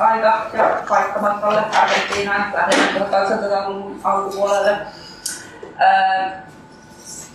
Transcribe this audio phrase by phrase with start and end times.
[0.00, 4.76] aika ja paikkamatkalle Argentiinaan 1800-luvun alkupuolelle.
[5.78, 6.42] Ää,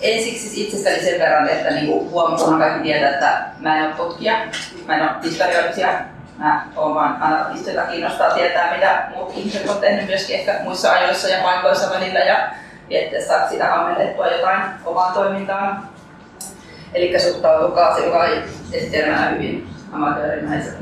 [0.01, 4.33] ensiksi siis itsestäni sen verran, että niinku huomataan kaikki tietää, että mä en ole tutkija,
[4.87, 5.89] mä en ole historioitsija,
[6.37, 10.92] mä oon vaan anarkisti, joka kiinnostaa tietää, mitä muut ihmiset on tehnyt myöskin ehkä muissa
[10.92, 12.20] ajoissa ja paikoissa välillä.
[12.20, 12.52] Ja
[12.90, 15.90] että saat sitä ammennettua jotain omaan toimintaan.
[16.94, 18.30] Eli suhtautukaa sillä
[18.72, 20.80] esitelmänä hyvin amatöörimäisen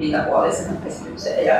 [0.00, 1.46] pintapuolisen esitykseen.
[1.46, 1.54] Ja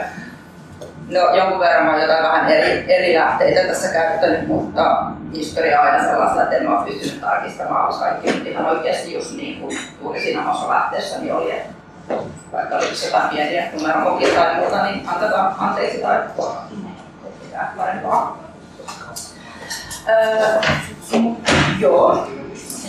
[1.10, 6.04] No jonkun verran olen jotain vähän eri, eri lähteitä tässä käyttänyt, mutta historia on aina
[6.04, 10.20] sellaista, että en ole pystynyt tarkistamaan, koska kaikki nyt ihan oikeasti just niin kuin juuri
[10.20, 11.74] siinä omassa lähteessäni niin oli, että
[12.52, 16.18] vaikka olisi jotain pieniä numerokokia tai muuta, niin antetaan anteeksi tai
[17.42, 18.38] pitää parempaa.
[20.08, 20.60] Öö,
[21.78, 22.28] joo,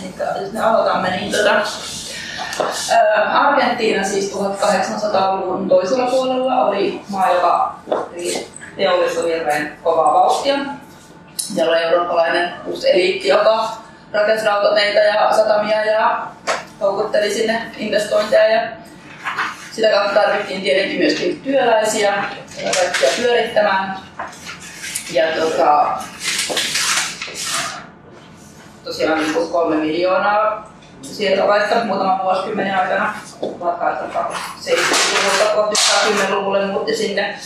[0.00, 1.54] eli jos me aloitamme, niin tota,
[3.32, 7.74] Argentiina siis 1800-luvun toisella puolella oli maa, joka
[8.76, 10.54] teollistui hirveän kovaa vauhtia.
[11.36, 13.68] Siellä oli eurooppalainen uusi eliitti, joka
[14.12, 16.26] rakensi rautateitä ja satamia ja
[16.80, 18.62] houkutteli sinne investointeja.
[18.62, 18.68] Ja
[19.72, 22.24] sitä kautta tarvittiin tietenkin myöskin työläisiä
[22.62, 23.96] kaikkia pyörittämään.
[25.12, 25.98] Ja tota,
[28.84, 30.71] tosiaan niin kolme miljoonaa
[31.02, 37.38] siirtolaista muutaman vuosikymmenen aikana 1870-luvulta 1910-luvulle muutti sinne,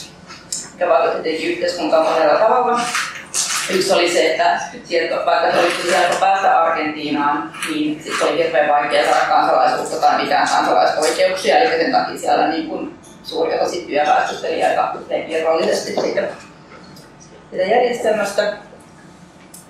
[0.73, 2.81] mikä vaikutti tietenkin yhteiskuntaan monella tavalla.
[3.71, 8.69] Yksi oli se, että sieltä, vaikka se olisi helppo päästä Argentiinaan, niin sitten oli hirveän
[8.69, 14.47] vaikea saada kansalaisuutta tai mitään kansalaisoikeuksia, eli sen takia siellä niin kuin suuri osa työväestöstä
[14.47, 14.95] eli aika
[15.29, 16.23] irrallisesti siitä,
[17.51, 18.57] siitä järjestelmästä.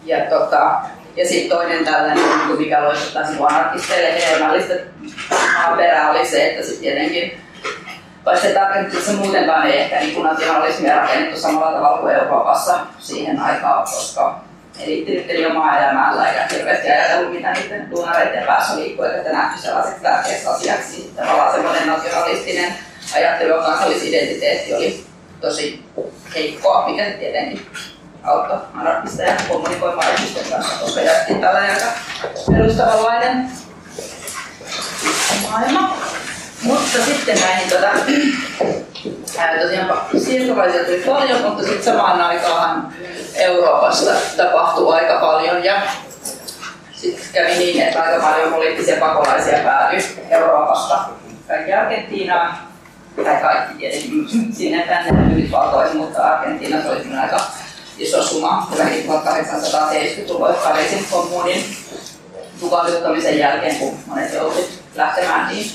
[0.06, 0.80] Ja tota,
[1.16, 2.16] ja sitten toinen tällainen,
[2.48, 4.74] niin mikä loistaa sinua anarkisteille hedelmällistä
[5.58, 7.40] maaperää oli se, että sitten tietenkin
[8.27, 13.82] vaikka se se muutenkaan ei ehkä niin nationalismia rakennettu samalla tavalla kuin Euroopassa siihen aikaan,
[13.82, 14.40] koska
[14.80, 20.46] eliitti omaa elämällä eikä hirveästi ajatellut, mitä niiden duunareiden päässä liikkuu, että nähty sellaiseksi tärkeäksi
[20.46, 21.12] asiaksi.
[21.16, 22.74] Tavallaan semmoinen nationalistinen
[23.14, 25.05] ajattelu ja kansallisidentiteetti oli
[25.40, 25.84] tosi
[26.34, 27.66] heikkoa, mikä tietenkin
[28.27, 31.87] auttoi anarkisteja kommunikoimaan ihmisten kanssa, koska jättiin tällainen aika
[32.53, 33.51] perustavanlainen
[35.51, 35.97] maailma.
[36.63, 37.89] Mutta sitten näihin tota,
[39.39, 42.92] ää, tosiaan siirtolaisia tuli paljon, mutta sitten samaan aikaan
[43.35, 45.75] Euroopassa tapahtui aika paljon ja
[46.93, 50.98] sitten kävi niin, että aika paljon poliittisia pakolaisia päätyi Euroopasta.
[51.48, 52.57] Kaikki Argentiinaan.
[53.25, 57.41] Tai kaikki tietenkin sinne tänne Yhdysvaltoihin, mutta Argentiinassa oli aika
[57.98, 61.64] iso suma, lähi 1870-luvulla Pariisin kommunin
[62.61, 65.70] tukahduttamisen jälkeen, kun monet joutuivat lähtemään, niin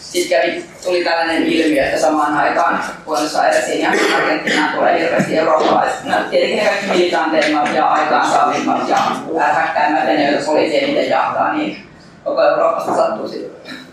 [0.00, 6.04] sitten tuli tällainen ilmiö, että samaan aikaan Buenos Airesin ja Argentiinaan tulee hirveästi eurooppalaiset.
[6.04, 8.98] No, tietenkin ne kaikki militanteimmat ja aikaansaavimmat ja
[9.40, 11.86] ääräkkäimmät ne, joita poliisi eniten jahtaa, niin
[12.24, 13.30] koko Euroopasta sattuu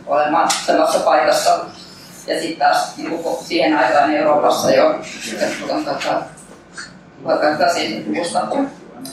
[0.06, 1.60] olemaan samassa paikassa.
[2.28, 6.24] Ja sitten taas niin siihen aikaan Euroopassa jo, 1870-luvusta
[7.26, 7.48] vaikka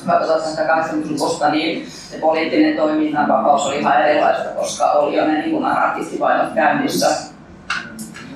[0.06, 6.52] 1880-luvusta, niin se poliittinen toiminnan vapaus oli ihan erilaista, koska oli jo ne niin anarkistivainot
[6.54, 7.06] käynnissä.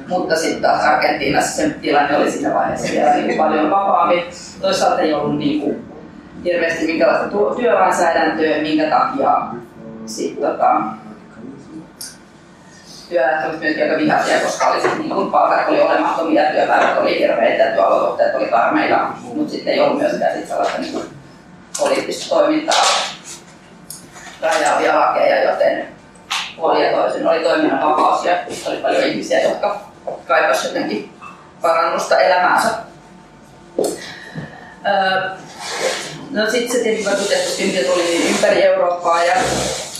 [0.08, 4.24] Mutta sitten taas Argentiinassa se tilanne oli siinä vaiheessa vielä niin paljon vapaampi.
[4.60, 5.84] Toisaalta ei ollut niin kuin
[6.44, 9.36] hirveästi minkälaista työlainsäädäntöä, minkä takia
[10.06, 10.80] sit, tota,
[13.20, 18.34] olivat myöskin aika vihaisia, koska oli niin kuin palkat oli olemattomia, työpäivät oli hirveitä, työolosuhteet
[18.34, 21.04] oli karmeita, mutta sitten ei ollut myöskään sit sellaista niin kuin
[21.78, 22.84] poliittista toimintaa
[24.40, 25.88] rajaavia lakeja, joten
[26.56, 28.36] puoli ja toisin oli toiminnan vapaus ja
[28.66, 29.80] oli paljon ihmisiä, jotka
[30.26, 31.12] kaipasivat jotenkin
[31.62, 32.68] parannusta elämäänsä.
[34.86, 35.30] Öö,
[36.30, 39.34] no sitten se tietysti vaikutti, että tuli ympäri Eurooppaa ja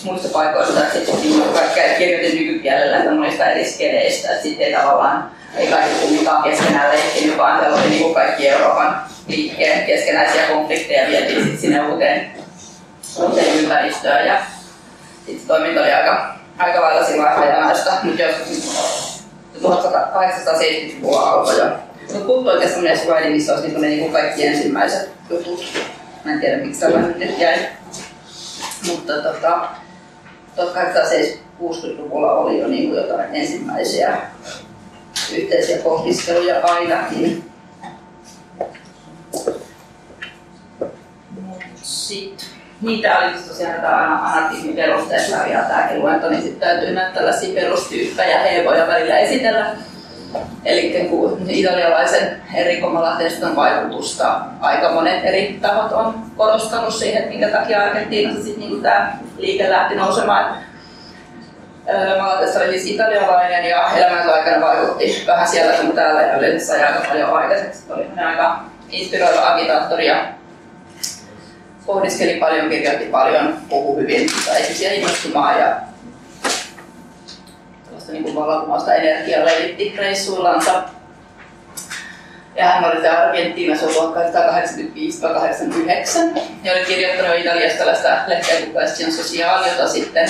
[0.04, 5.30] muista paikoista, että sitten niin kaikkea kirjoitin nykykielellä, monista eri skeleistä, että sitten ei tavallaan
[5.56, 11.42] ei kaikki kumminkaan keskenään leikkinyt, vaan siellä oli niin kaikki Euroopan liikkeen keskenäisiä konflikteja vietiin
[11.42, 12.30] sitten sinne uuteen,
[13.18, 14.38] uuteen ympäristöön ja
[15.26, 18.84] sitten toiminta oli aika, aika lailla sillä hajanaista, mutta joskus
[19.62, 21.64] 1870-luvulla alkoi jo.
[22.12, 25.64] Mutta puhuttu oikeastaan näissä missä olisi niin, niin kaikki ensimmäiset jutut.
[26.24, 27.58] Mä en tiedä miksi tällainen nyt jäi.
[28.86, 29.68] Mutta tota,
[30.56, 34.16] 1860-luvulla oli jo niin jotain ensimmäisiä
[35.32, 37.50] yhteisiä pohdiskeluja ainakin.
[41.82, 42.48] Sitten
[42.82, 48.38] niitä oli tosiaan tämä anarkismin perusteessa ja tämäkin luento, niin sitten täytyy näitä tällaisia perustyyppejä
[48.38, 49.76] hevoja välillä esitellä.
[50.64, 57.48] Eli kun italialaisen Enrico Malateston vaikutusta aika monet eri tahot on korostanut siihen, että minkä
[57.48, 60.56] takia Argentiinassa sitten niin tämä liike lähti nousemaan.
[62.20, 66.84] Malatesta oli siis italialainen ja elämänsä aikana vaikutti vähän siellä kuin täällä ja yleensä sai
[66.84, 67.92] aika paljon aikaiseksi.
[67.92, 68.60] Oli aika
[68.90, 70.24] inspiroiva agitaattori ja
[71.86, 74.92] pohdiskeli paljon, kirjoitti paljon, puhui hyvin, sai ihmisiä
[75.58, 75.76] ja
[78.22, 80.82] niin vallankumousta energiaa levitti reissuillansa.
[82.56, 83.90] Ja hän oli täällä Argentiinassa 1885-89
[86.64, 90.28] ja oli kirjoittanut Italiasta tällaista lehteä kuin Question Social, jota sitten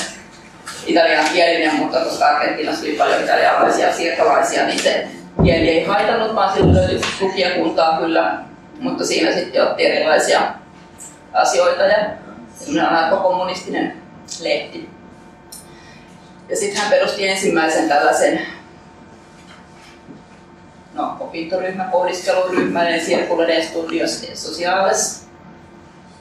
[0.87, 5.09] italian kielinen, mutta koska Argentiinassa oli paljon italialaisia siirtolaisia, niin se
[5.45, 8.39] kieli ei haitannut, vaan sillä löytyi lukijakuntaa kyllä,
[8.81, 10.41] mutta siinä sitten otti erilaisia
[11.33, 12.07] asioita ja
[12.55, 13.97] semmoinen kommunistinen
[14.43, 14.94] lehti.
[16.49, 18.41] Ja sitten hän perusti ensimmäisen tällaisen
[20.95, 25.25] no, opintoryhmä, pohdiskeluryhmän, eli Circulo de Estudios Sociales.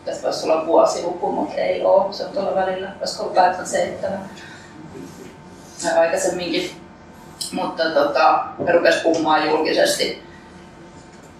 [0.06, 2.14] Tästä voisi olla vuosiluku, mutta ei ole.
[2.14, 4.30] Se on tuolla välillä, olisiko ollut 87
[6.00, 6.72] aikaisemminkin.
[7.52, 10.23] Mutta tota, rupesi puhumaan julkisesti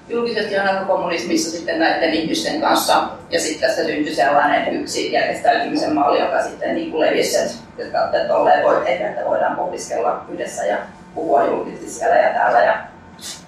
[0.10, 3.04] julkisesti anarkokommunismissa sitten näiden ihmisten kanssa.
[3.30, 8.28] Ja sitten tästä syntyi sellainen yksi järjestäytymisen malli, joka sitten niin kuin levisi, että, että
[8.28, 10.78] tolleen voi tehdä, että voidaan pohdiskella yhdessä ja
[11.16, 12.64] puhua julkisesti siellä ja täällä.
[12.64, 12.78] Ja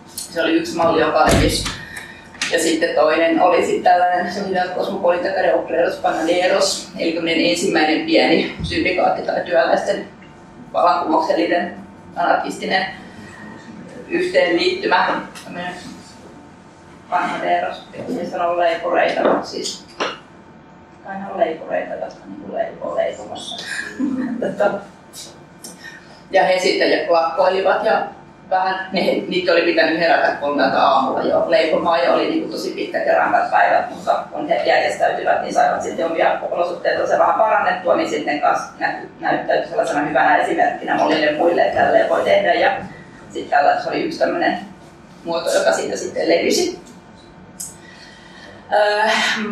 [0.06, 1.66] se oli yksi malli, joka levisi.
[2.52, 9.22] Ja sitten toinen oli sitten tällainen Sociedad Cosmopolita de Obreros Panaderos, eli ensimmäinen pieni syndikaatti
[9.22, 10.08] tai työläisten
[10.74, 11.76] vallankumouksellinen
[12.16, 12.86] anarkistinen
[14.10, 15.22] yhteenliittymä,
[17.10, 19.86] panhadeeros, siis sanoo leipureita, mutta siis
[21.06, 23.66] aina on leipureita, jotka niin leipoo leipomassa.
[26.32, 28.08] ja he sitten lakkoilivat ja
[28.50, 32.72] vähän, ne, niitä oli pitänyt herätä kolmelta aamulla jo leipomaan ja oli niin kuin tosi
[32.72, 37.36] pitkät ja rankat päivät, mutta kun he järjestäytyivät, niin saivat sitten omia olosuhteita se vähän
[37.36, 38.74] parannettua, niin sitten kanssa
[39.20, 42.54] näyttäytyi sellaisena hyvänä esimerkkinä monille muille, että tälleen voi tehdä.
[42.54, 42.72] Ja
[43.30, 44.60] sitten tällä oli yksi tämmöinen
[45.24, 46.85] muoto, joka siitä sitten levisi.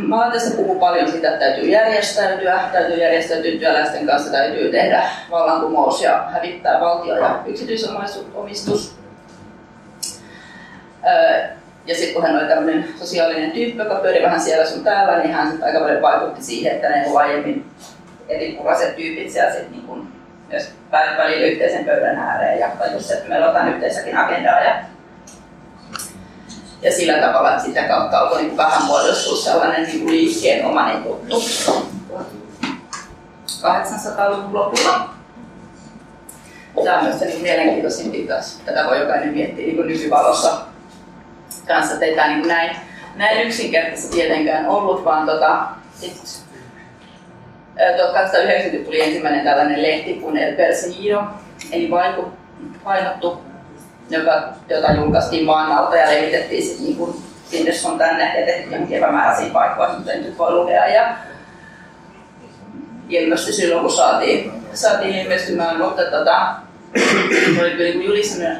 [0.07, 6.01] Mä tästä puhun paljon siitä, että täytyy järjestäytyä, täytyy järjestäytyä työläisten kanssa, täytyy tehdä vallankumous
[6.01, 8.95] ja hävittää valtio- ja yksityisomistus.
[11.07, 11.49] Äh,
[11.85, 15.33] ja sitten kun hän oli tämmöinen sosiaalinen tyyppi, joka pyöri vähän siellä sun täällä, niin
[15.33, 17.65] hän sitten aika paljon vaikutti siihen, että ne aiemmin
[18.29, 20.07] eripuraiset tyypit siellä sitten niin kun
[20.49, 24.75] myös välillä yhteisen pöydän ääreen ja tajusivat, että meillä on jotain yhteisäkin agendaa ja
[26.83, 31.93] ja sillä tavalla, että sitä kautta alkoi niin vähän muodostua sellainen niin liikkeenomainen juttu
[33.63, 35.09] 800-luvun lopulla.
[36.83, 38.61] Tämä on myös niin mielenkiintoisin taas.
[38.65, 40.57] Tätä voi jokainen miettiä niin nykyvalossa
[41.67, 42.75] kanssa, että ei tämä niin näin,
[43.15, 45.67] näin yksinkertaisesti tietenkään ollut, vaan tota,
[45.99, 46.43] sit,
[47.97, 50.55] 1890 tuli ensimmäinen tällainen lehti kuin El
[51.71, 51.89] eli
[52.83, 53.41] painottu
[54.13, 57.15] joka, jota julkaistiin maan alta ja levitettiin sitten niin kuin
[57.45, 60.87] sinne sun tänne ja tehtiin epämääräisiin paikkoihin, mitä nyt voi lukea.
[60.87, 61.15] Ja
[63.09, 66.55] ilmestyi silloin, kun saatiin, saatiin ilmestymään, mutta tota,
[67.61, 68.57] oli niin julistanut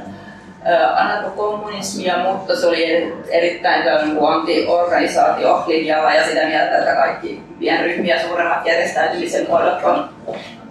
[0.96, 8.66] anarkokommunismia, mutta se oli erittäin niin anti-organisaatio linjalla ja sitä mieltä, että kaikki pienryhmiä suuremmat
[8.66, 10.10] järjestäytymisen muodot on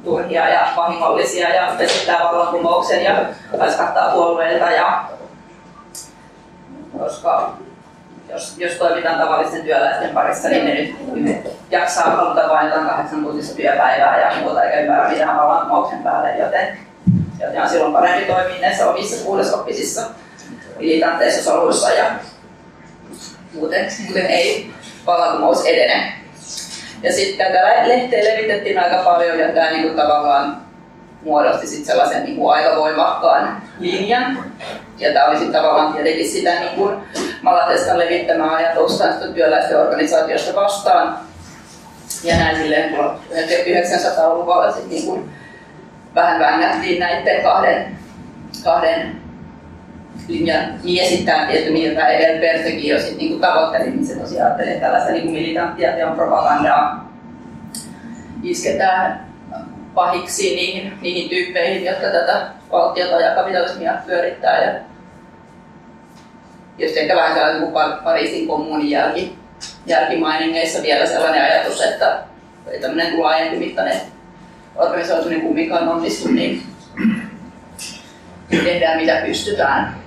[0.04, 3.24] turhia ja vahingollisia ja vesittää vallankumouksen ja
[3.58, 4.70] raskattaa puolueilta.
[4.70, 5.04] Ja,
[6.98, 7.52] koska
[8.32, 13.56] jos, jos toimitaan tavallisten työläisten parissa, niin ne nyt jaksaa haluta vain jotain kahdeksan tuntista
[13.56, 16.78] työpäivää ja muuta eikä ymmärrä mitään vallankumouksen päälle, joten,
[17.40, 20.02] joten on silloin parempi toimia näissä omissa kuudesoppisissa
[20.78, 22.04] militanteissa soluissa ja
[23.54, 24.70] muuten, muuten ei
[25.06, 26.21] vallankumous edene.
[27.02, 30.62] Ja sitten tätä lehteä levitettiin aika paljon ja tämä niinku tavallaan
[31.22, 34.44] muodosti sit sellaisen niinku aika voimakkaan linjan.
[34.98, 36.92] Ja tämä oli sitten tavallaan tietenkin sitä niinku
[37.42, 39.04] Malatestan levittämää ajatusta
[39.34, 41.18] työläisten organisaatiosta vastaan.
[42.24, 45.28] Ja näin silleen 1900-luvulla sitten niinku
[46.14, 47.98] vähän vängättiin näiden kahden,
[48.64, 49.21] kahden
[50.28, 54.80] linjan miesittää tietty, mitä tämä Edel Persekin jo sitten niinku tavoitteli, niin se tosiaan ajattelee
[54.80, 57.12] tällaista niinku militanttia teon propagandaa.
[58.42, 59.26] Isketään
[59.94, 64.64] pahiksi niihin, niihin tyyppeihin, jotka tätä valtiota ja kapitalismia pyörittää.
[64.64, 64.80] Ja
[66.78, 67.74] just ehkä vähän sellainen kuin
[68.04, 69.38] Pariisin kommunin jälki,
[69.86, 72.18] jälkimainingeissa vielä sellainen ajatus, että
[72.80, 74.00] tämmöinen laajempi mittainen
[74.76, 76.62] organisoituminen kumminkaan onnistu, niin
[78.50, 80.01] tehdään mitä pystytään.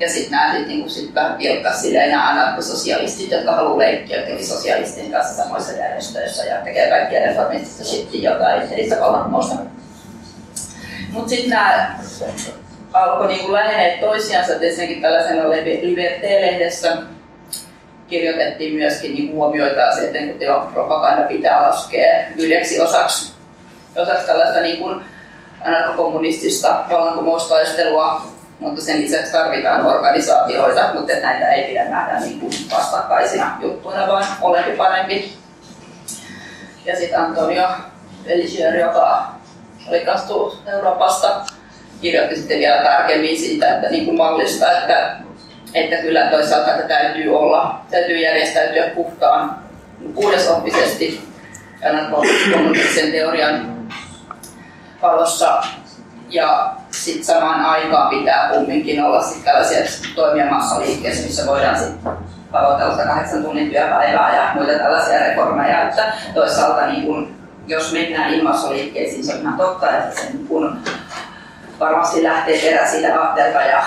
[0.00, 4.46] Ja sitten nämä sit, niinku, sit vähän pilkkas silleen nämä anarkososialistit, jotka haluaa leikkiä jotenkin
[4.46, 9.54] sosialistien kanssa samoissa järjestöissä ja tekee kaikkia reformistista shittiä, joka ei edistä vallankumousta.
[11.12, 11.98] Mutta sitten nämä
[12.92, 15.42] alkoi niinku lähenee toisiansa, ensinnäkin tällaisena
[15.82, 16.96] Liberté-lehdessä
[18.08, 23.32] kirjoitettiin myöskin niin huomioita että kun teon propaganda pitää laskea yhdeksi osaksi,
[23.96, 25.00] osaksi tällaista niin kuin
[25.64, 28.22] anarkokommunistista vallankumoustaistelua,
[28.60, 34.26] mutta sen lisäksi tarvitaan organisaatioita, mutta näitä ei pidä nähdä niin kuin vastakkaisina juttuina, vaan
[34.40, 35.32] olempi parempi.
[36.84, 37.68] Ja sitten Antonio
[38.26, 39.26] Elisher, joka
[39.88, 41.40] oli kastunut Euroopasta,
[42.00, 45.16] kirjoitti sitten vielä tarkemmin siitä, että niin kuin mallista, että,
[45.74, 49.58] että kyllä toisaalta että täytyy olla, täytyy järjestäytyä puhtaan
[50.14, 51.30] puhdasoppisesti
[52.52, 53.86] kommunistisen teorian
[55.02, 55.62] valossa
[56.30, 59.78] ja sitten samaan aikaan pitää kumminkin olla sit tällaisia
[60.14, 62.12] toimia massaliikkeessä, missä voidaan sitten
[62.52, 65.88] tavoitella kahdeksan tunnin työpäivää ja muita tällaisia reformeja.
[65.88, 67.34] Että toisaalta niin kun,
[67.66, 70.78] jos mennään ilmassoliikkeisiin, se on ihan totta, että se niin kun,
[71.80, 73.82] varmasti lähtee perä siitä aatteelta ja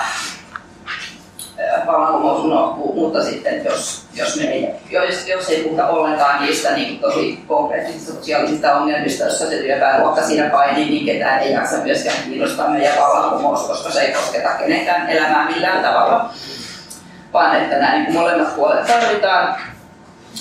[1.86, 6.98] vallankumous unohtuu, mutta sitten jos, jos, me ei, jos, jos ei puhuta ollenkaan niistä niin
[6.98, 12.68] tosi konkreettisista sosiaalisista ongelmista, joissa se työväenluokka siinä painii, niin ketään ei jaksa myöskään kiinnostaa
[12.68, 16.30] meidän vallankumous, koska se ei kosketa kenenkään elämää millään tavalla.
[17.32, 19.56] Vaan että nämä niin molemmat puolet tarvitaan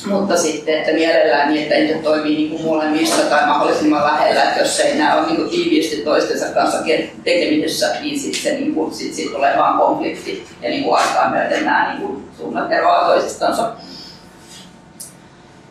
[0.06, 4.60] mutta sitten, että mielellään niin, että niitä toimii niin kuin molemmissa tai mahdollisimman lähellä, että
[4.60, 6.78] jos ei nämä ole niin kuin tiiviisti toistensa kanssa
[7.24, 11.66] tekemisessä, niin sitten niin kuin, sit, sit tulee vaan konflikti ja niin kuin aikaa myöten
[11.66, 13.72] nämä niin kuin suunnat eroaa toisistansa.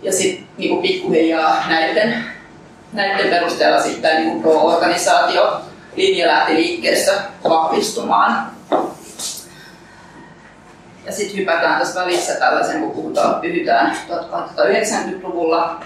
[0.02, 2.25] Ja sitten niin pikkuhiljaa näiden,
[2.93, 5.61] näiden perusteella sitten niin kuin pro-organisaatio
[5.97, 7.12] linja lähti liikkeessä
[7.49, 8.52] vahvistumaan.
[11.06, 15.80] Ja sitten hypätään tässä välissä tällaisen, kun puhutaan, pyhytään 1890-luvulla.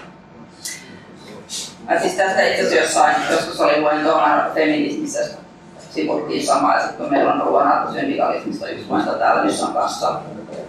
[1.89, 4.21] Ja siis tästä itse asiassa jossain, joskus oli luento
[4.53, 5.19] feminismissä,
[5.89, 10.19] sivuttiin samaa, ja sitten meillä on ollut anarkosyndikalismista yksi luento täällä, missä on kanssa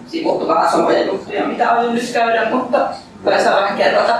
[0.07, 2.89] sivuttu vähän samoja juttuja, mitä aion nyt käydä, mutta
[3.43, 4.19] saa vähän kerrata.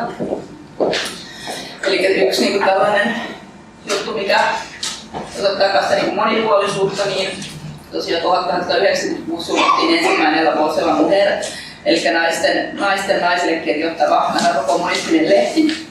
[1.88, 3.16] Eli yksi niin tällainen
[3.86, 4.40] juttu, mikä
[5.44, 7.46] ottaa kanssa niin monipuolisuutta, niin
[7.92, 11.44] tosiaan 1896 suljettiin ensimmäinen Lavosella Mujer,
[11.86, 14.34] eli naisten, naisten naisille kirjoittava
[14.68, 15.88] kommunistinen lehti.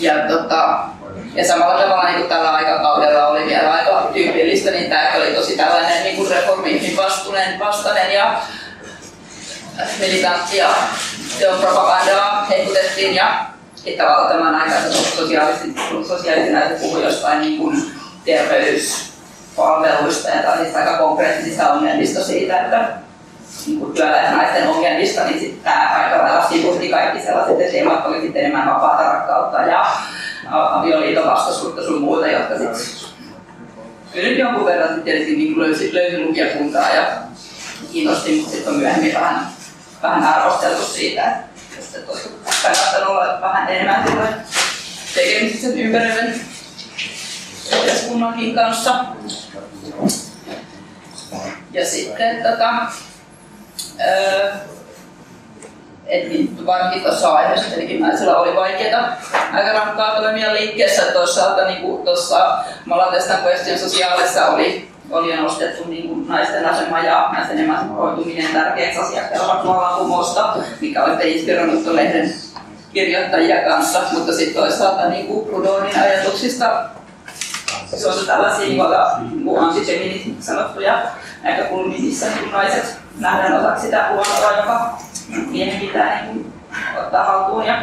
[0.00, 0.78] Ja, tota,
[1.34, 5.56] ja samalla tavalla niin kuin tällä aikakaudella oli vielä aika tyypillistä, niin tämä oli tosi
[5.56, 8.42] tällainen niin kuin reformismin vastunen, vastainen ja
[10.00, 10.74] militantti ja
[11.60, 13.46] propagandaa hehkutettiin ja
[13.86, 17.90] että tavallaan tämän aikaisen sosiaalisesti näitä puhui jostain niin kuin
[18.24, 19.12] terveys,
[19.58, 22.88] palveluista ja tällaisista aika konkreettisista ongelmista siitä, että
[23.66, 28.74] niin työläisnaisten ongelmista, niin sitten tämä aika lailla sivusti kaikki sellaiset teemat oli sitten enemmän
[28.74, 29.86] vapaata rakkautta ja
[30.50, 33.08] avioliiton vastaisuutta sun muuta, jotka sitten
[34.14, 37.06] nyt jonkun verran sitten tietysti niin löysi, löysi lukijakuntaa ja
[37.92, 39.46] kiinnosti, mutta sitten on myöhemmin vähän,
[40.02, 41.32] vähän arvosteltu siitä,
[41.78, 44.04] että olisiko kannattanut olla vähän enemmän
[45.14, 46.34] tekemisissä ympäröivän
[47.76, 48.94] yhteiskunnankin kanssa.
[51.72, 52.70] Ja sitten tota,
[56.06, 59.16] että niin varsinkin tuossa aiheessa tietenkin naisilla oli vaikeaa
[59.52, 61.02] aika rankkaa toimia liikkeessä.
[61.02, 67.58] Toisaalta niin tuossa Malatestan Question Socialissa oli, oli nostettu niin kuin naisten asema ja naisten
[67.58, 72.34] emancipoituminen tärkeäksi asiaksi vallankumousta, mikä oli inspiroinut lehden
[72.92, 76.84] kirjoittajia kanssa, mutta sitten toisaalta niin kuin Proudhonin ajatuksista
[77.96, 81.02] se on tällaisia niin antifeministiksi sanottuja
[81.42, 86.52] näkökulmia, missä niin naiset nähdään osaksi sitä luontoa, joka miehen pitää niin
[86.98, 87.82] ottaa haltuun ja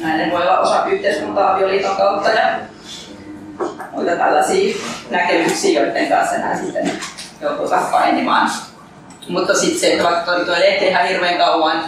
[0.00, 2.58] näiden voi olla osa yhteiskuntaa avioliiton kautta ja
[3.92, 4.76] muita tällaisia
[5.10, 6.90] näkemyksiä, joiden kanssa nämä sitten
[7.40, 8.50] joutuvat painimaan.
[9.28, 11.84] Mutta sitten se, että vaikka tuo lehti ihan hirveän kauan,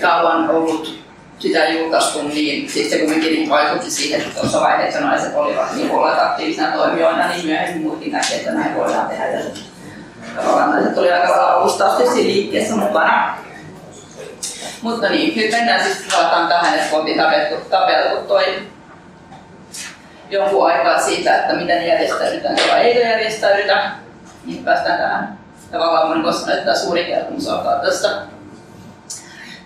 [0.00, 1.01] kauan ollut
[1.42, 5.90] sitä julkaistu, niin sitten se kuitenkin niin vaikutti siihen, että tuossa vaiheessa naiset olivat niin
[5.90, 9.26] olleet aktiivisina toimijoina, niin myöhemmin muutkin näkee, että näin voidaan tehdä.
[9.26, 9.42] Ja
[10.36, 13.36] tavallaan naiset oli aika lailla alusta asti siinä liikkeessä mukana.
[14.82, 18.62] Mutta niin, nyt mennään siis palataan tähän, että oltiin tapeltu, tapeltu toi
[20.30, 23.90] jonkun aikaa siitä, että miten järjestäydytään vai eikö järjestäydytä.
[24.44, 25.38] Niin päästään tähän
[25.70, 28.08] tavallaan, voin näyttää suuri kertomus alkaa tästä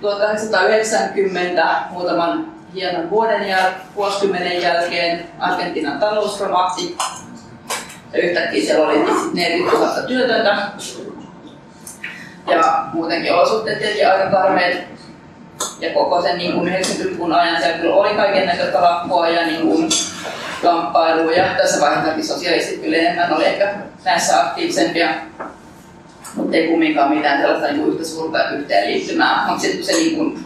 [0.00, 6.96] 1890 muutaman hienon vuoden jäl- vuosikymmenen jälkeen Argentiinan talous romahti.
[8.12, 10.56] Ja yhtäkkiä siellä oli 40 000 työtöntä.
[12.46, 14.84] Ja muutenkin olosuhteet tietenkin aika karmeet.
[15.80, 19.60] Ja koko sen niin kuin 90-luvun ajan siellä kyllä oli kaiken näköistä lakkoa ja niin
[19.60, 19.88] kuin
[20.62, 21.44] kamppailuja.
[21.56, 23.74] Tässä vaiheessa sosialistit kyllä enemmän oli ehkä
[24.04, 25.08] näissä aktiivisempia
[26.36, 29.44] mutta ei kumminkaan mitään sellaista niin yhtä suurta yhteenliittymää.
[29.46, 30.44] Mutta sitten se niin kuin,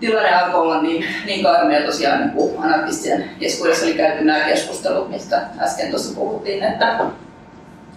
[0.00, 5.10] tilanne alkoi olla niin, niin karmea tosiaan niin kuin anarkistien keskuudessa oli käyty nämä keskustelut,
[5.10, 7.00] mistä äsken tuossa puhuttiin, että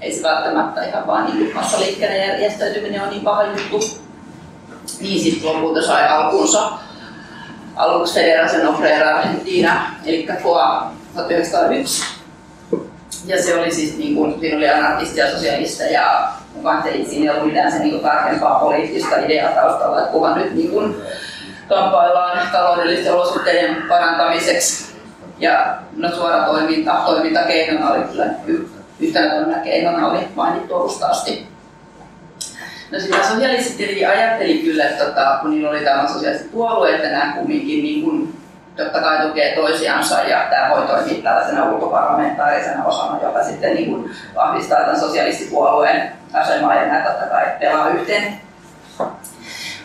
[0.01, 3.79] ei se välttämättä ihan vaan niin massaliikkeiden järjestäytyminen on niin paha juttu.
[5.01, 6.71] Niin sitten lopulta sai alkunsa
[7.75, 12.03] aluksi Federación Obrera Argentina, eli FOA 1901.
[13.25, 16.31] Ja se oli siis, niin kuin, siinä oli anarkistia, sosialisteja ja
[16.63, 20.69] vaikka ei siinä ollut mitään se niin tarkempaa poliittista ideaa taustalla, että kunhan nyt niin
[20.69, 20.95] kuin,
[21.69, 24.95] kamppaillaan taloudellisten olosuhteiden parantamiseksi.
[25.39, 28.25] Ja no suora toiminta, toimintakeinona oli kyllä
[28.99, 31.47] yhtenä keinona oli mainittu alusta asti.
[32.91, 37.33] No sitä sosialistit ajatteli kyllä, että tota, kun niillä oli tämä sosiaaliset puolueet että nämä
[37.33, 38.37] kumminkin niin kuin
[38.75, 44.11] totta kai tukee toisiansa ja tämä voi toimia tällaisena ulkoparlamentaarisena osana, joka sitten niin kuin
[44.35, 48.41] vahvistaa tämän sosialistipuolueen asemaa ja nämä totta kai pelaa yhteen.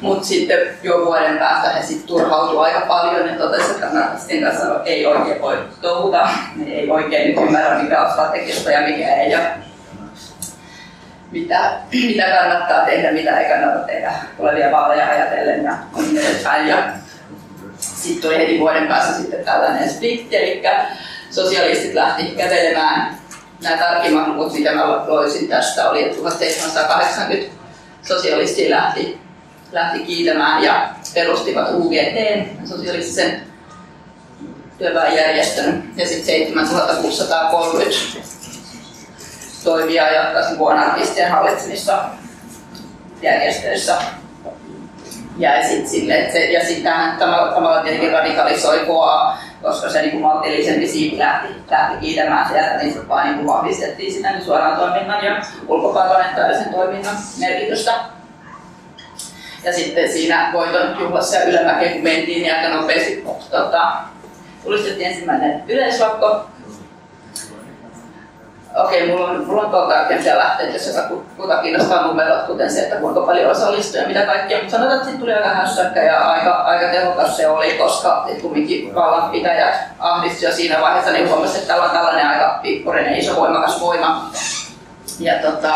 [0.01, 4.81] Mutta sitten jo vuoden päästä he sitten turhautuivat aika paljon ja totesivat, että anarkistien kanssa
[4.85, 9.35] ei oikein voi touhuta, ne ei oikein nyt ymmärrä mikä on strategista ja mikä ei
[9.35, 9.45] ole
[11.31, 16.69] mitä, mitä kannattaa tehdä, mitä ei kannata tehdä tulevia vaaleja ajatellen ja niin edespäin.
[16.69, 16.77] Ja
[17.79, 20.63] sitten tuli heti vuoden päässä sitten tällainen split, eli
[21.31, 23.20] sosialistit lähti kävelemään.
[23.63, 27.53] Nämä tarkimmat luvut, mitä mä loisin tästä, oli, että 1780
[28.03, 29.21] sosialistia lähti,
[29.73, 33.41] lähti kiitämään ja perustivat UGT, sosialistisen
[34.79, 37.97] työväenjärjestön, ja sitten 7630
[39.65, 42.05] toimia jatkaisin anarkistien hallitsemissa
[43.23, 43.97] järjestöissä.
[45.69, 46.05] Sit
[46.53, 52.49] ja sitten tähän tavallaan tietenkin radikalisoi koa, koska se niin maltillisempi siitä lähti, lähti kiitämään
[52.49, 57.93] sieltä, niin sitten vaan niin vahvistettiin sitä niin suoraan toiminnan ja ulkoparlamentaarisen toiminnan merkitystä.
[59.65, 63.93] Ja sitten siinä voiton juhlassa ylämäkeen, kun mentiin, niin aika nopeasti tota,
[64.65, 66.47] tulistettiin ensimmäinen yleislakko,
[68.85, 72.81] Okei, mulla on, mulla on tuolta tarkempia lähteitä, jos joka kuka kiinnostaa numerot, kuten se,
[72.81, 74.59] että kuinka paljon osallistui ja mitä kaikkea.
[74.59, 78.95] Mutta sanotaan, että siitä tuli aika hässäkkä ja aika, aika tehokas se oli, koska kumminkin
[78.95, 83.81] vallanpitäjät ahdistuivat jo siinä vaiheessa, niin huomasi, että täällä on tällainen aika pikkurinen, iso voimakas
[83.81, 84.31] voima.
[85.19, 85.75] Ja tota,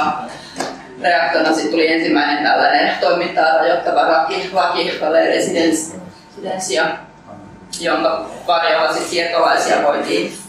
[1.02, 6.84] reaktiona sitten tuli ensimmäinen tällainen toimintaa rajoittava laki, laki residenssia,
[7.80, 10.43] jonka varjolla sitten siirtolaisia voitiin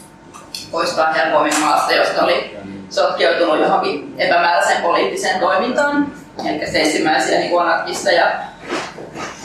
[0.72, 2.58] poistaa helpommin maasta, josta oli
[2.90, 6.12] sotkeutunut johonkin epämääräiseen poliittiseen toimintaan.
[6.46, 8.32] Eli se ensimmäisiä niin anarkisteja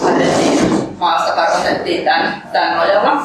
[0.05, 0.59] lähdettiin
[0.99, 3.23] maasta karkotettiin tämän, tämän nojalla.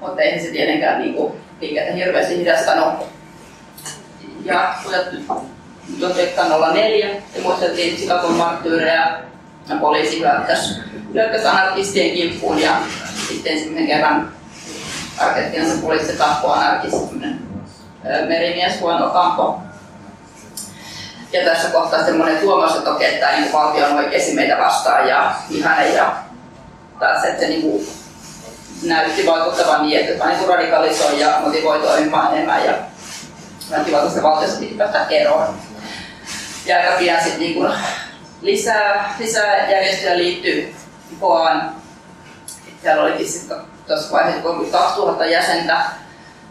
[0.00, 3.06] Mutta eihän se tietenkään niin kuin, liikettä hirveästi hidastanut.
[4.44, 4.74] Ja
[6.00, 9.18] 1904 ja muisteltiin Chicagon marttyyreja
[9.68, 10.22] ja poliisi
[11.14, 12.72] hyökkäsi anarkistien kimppuun ja
[13.28, 14.37] sitten ensimmäisen kerran
[15.20, 17.40] Argentiinassa poliisi tappoi anarkistinen
[18.28, 19.60] merimies Juan Ocampo.
[21.32, 25.34] Ja tässä kohtaa monet huomasivat, että okei, että niin valtio on oikeasti meitä vastaan ja
[25.50, 26.12] ihane ja
[26.98, 27.88] taas, että se niin kuin
[28.82, 32.74] näytti vaikuttavan niin, että niin radikalisoi ja motivoi toimimaan enemmän ja
[33.70, 35.54] väkivaltaisesta valtiosta piti päästä eroon.
[36.66, 37.72] Ja aika pian sitten niin kuin
[38.42, 40.74] lisää, lisää järjestöjä liittyy
[41.20, 41.72] Koaan.
[42.82, 43.56] Siellä olikin sitten
[43.88, 45.76] tuossa vaiheessa 32 000 jäsentä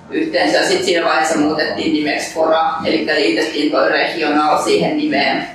[0.10, 0.68] yhteensä.
[0.68, 5.48] Sitten siinä vaiheessa muutettiin nimeksi Fora, eli liitettiin tuo regional siihen nimeen,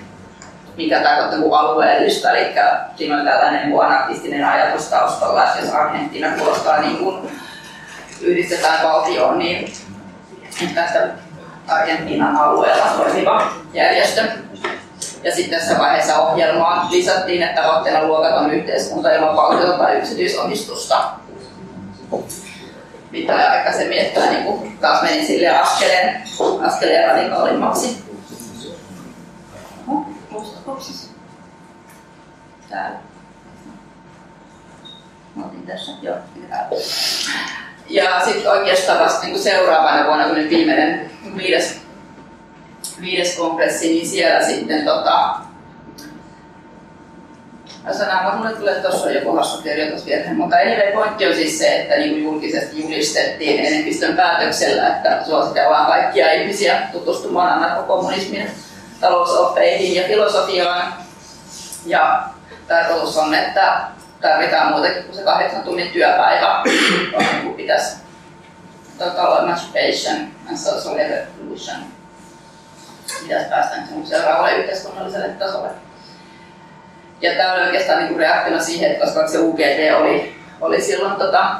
[0.77, 2.31] mikä tarkoittaa kuin alueellista.
[2.31, 2.55] Eli
[2.97, 7.31] siinä on tällainen anarkistinen ajatus taustalla, että jos Argentiina kuulostaa niin kuin
[8.21, 9.73] yhdistetään valtioon, niin
[10.75, 11.09] tästä
[11.69, 14.23] Argentiinan alueella toimiva järjestö.
[15.25, 21.22] Ja sitten tässä vaiheessa ohjelmaa lisättiin, että tavoitteena luokaton yhteiskunta ilman valtiota tai yksityisomistusta
[23.11, 26.23] mitä aikaisemmin, että niin kuin taas menin sille askeleen,
[26.63, 28.03] askeleen radikaalimmaksi.
[32.71, 32.99] Täällä.
[35.35, 36.17] Mä otin tässä, joo,
[36.49, 36.69] täällä.
[37.89, 41.81] Ja sitten oikeastaan vasta niin seuraavana vuonna, kun viimeinen viides,
[43.01, 45.35] viides kongressi, niin siellä sitten tota,
[47.91, 51.97] sanaa, mutta mulle tulee tuossa joku hassu kirjoitusvirhe, mutta anyway, pointti on siis se, että
[51.97, 58.51] niin julkisesti julistettiin enemmistön päätöksellä, että suositellaan kaikkia ihmisiä tutustumaan anarkokommunismin
[59.01, 60.95] talousoppeihin ja filosofiaan.
[61.87, 62.23] Ja
[62.69, 63.81] tarkoitus on, että
[64.21, 66.63] tarvitaan muutakin kuin se kahdeksan tunnin työpäivä,
[67.43, 67.97] kun pitäisi
[68.99, 70.17] total emancipation
[70.49, 71.77] and social evolution.
[73.23, 75.69] Pitäisi päästä seuraavalle yhteiskunnalliselle tasolle.
[77.23, 81.57] Ja tämä oli oikeastaan niin reaktiona siihen, että koska se UGT oli, oli silloin tota,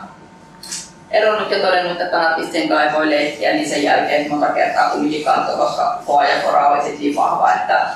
[1.11, 5.57] eronnut ja todennut, että anarkistien kai voi leikkiä, niin sen jälkeen monta kertaa kumminkin kantoi,
[5.57, 7.87] koska Foa ja Kora oli niin vahva, että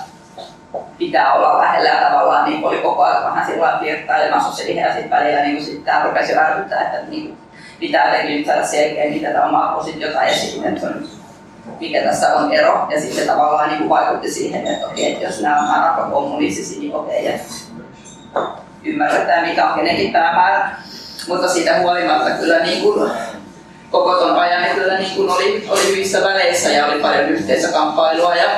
[0.98, 5.10] pitää olla lähellä ja tavallaan niin oli koko ajan vähän sillä flirttailemassa se ja sitten
[5.10, 7.38] välillä niin sitten tämä rupesi jo että niin
[7.80, 10.86] pitää jotenkin nyt saada selkeä, mitä tämä omaa positiota esille, että
[11.80, 12.86] mikä tässä on ero.
[12.90, 16.94] Ja sitten tavallaan niin kuin vaikutti siihen, että okei, että jos nämä on anarkokommunistisia, niin
[16.94, 17.54] okei, että
[18.84, 20.70] ymmärretään mikä on kenenkin päämäärä.
[21.28, 23.10] Mutta siitä huolimatta kyllä niin kuin
[23.90, 28.50] koko ton ajan kyllä niin kuin oli, oli hyvissä väleissä ja oli paljon yhteisökamppailua ja,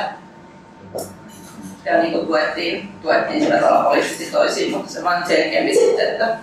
[1.85, 6.37] ja niin kuin tuettiin, tuettiin sillä tavalla poliittisesti toisiin, mutta se vain selkeämmin sitten, että,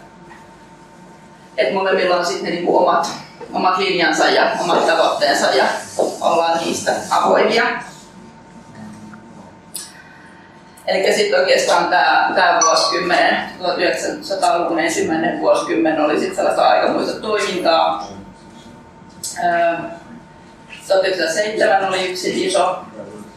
[1.57, 3.11] että molemmilla on sitten niin kuin omat,
[3.53, 5.65] omat linjansa ja omat tavoitteensa ja
[6.21, 7.65] ollaan niistä avoimia.
[10.87, 11.89] Eli sitten oikeastaan
[12.35, 18.09] tämä, vuosikymmen, 1900-luvun ensimmäinen vuosikymmen oli sitten sellaista aikamoista toimintaa.
[20.89, 22.79] 1907 oli yksi iso,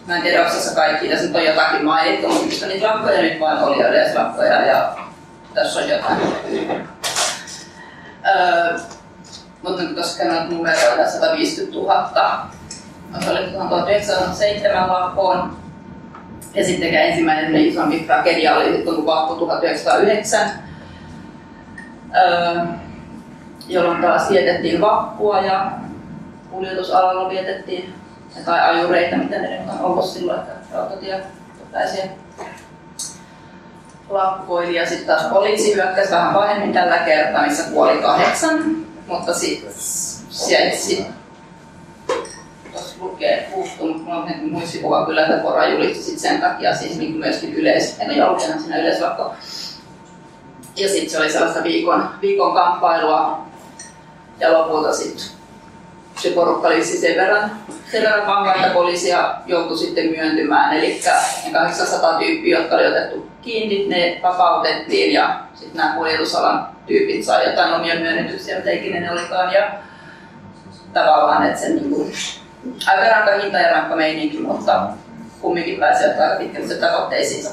[0.08, 3.58] mä en tiedä, onko kaikki, tässä nyt on jotakin mainittu, mutta niitä lakkoja nyt vain
[3.58, 4.98] oli yleislakkoja ja
[5.54, 6.20] tässä on jotain.
[9.64, 12.50] Mutta tuossa käyn numeroita 150 000
[13.18, 15.58] osallistutaan 1907 lakkoon.
[16.54, 20.50] Ja sitten ensimmäinen isompi tragedia oli sitten kun vappu 1909,
[22.16, 22.66] öö,
[23.68, 25.72] jolloin taas vietettiin vappua ja
[26.52, 27.94] kuljetusalalla vietettiin
[28.46, 32.06] tai ajureita, mitä ne on ollut silloin, että rautatiepäisiä
[34.10, 34.76] lakkoili.
[34.76, 38.76] Ja sitten taas poliisi hyökkäsi vähän pahemmin tällä kertaa, missä kuoli kahdeksan,
[39.08, 39.74] mutta sitten
[40.30, 41.06] sieltä sit
[42.72, 47.18] tuossa lukee puuttunut, mulla on muistikuva kyllä, että Pora julisti sit sen takia siis niin
[47.18, 49.34] myöskin yleis, en ole siinä yleislakko.
[50.76, 53.46] Ja sitten se oli sellaista viikon, viikon kamppailua
[54.40, 55.40] ja lopulta sitten
[56.22, 57.52] se porukka lissi sen verran,
[57.92, 60.78] sen verran vahva, että poliisia joutui sitten myöntymään.
[60.78, 61.02] Eli
[61.46, 67.50] ne 800 tyyppiä, jotka oli otettu kiinni, ne vapautettiin ja sitten nämä kuljetusalan tyypit sai
[67.50, 69.54] jotain omia myönnytyksiä, mitä ikinä ne olikaan.
[69.54, 69.72] Ja
[70.94, 72.14] tavallaan, että se niin kuin,
[72.88, 74.88] aika rankka hinta ja rankka meininki, mutta
[75.42, 77.50] kumminkin pääsee aika pitkälle tavoitteisiinsa.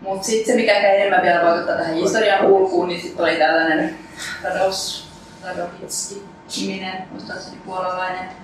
[0.00, 3.98] Mutta sitten se, mikä enemmän vielä vaikuttaa tähän historian kulkuun, niin sitten oli tällainen
[4.42, 5.08] Rados
[5.44, 8.43] Radovitski-niminen, muistaakseni puolalainen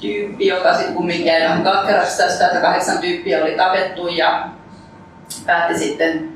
[0.00, 1.62] tyyppi, joka sitten kumminkin jäi vähän
[2.16, 4.48] tästä, että kahdeksan tyyppiä oli tapettu ja
[5.46, 6.32] päätti sitten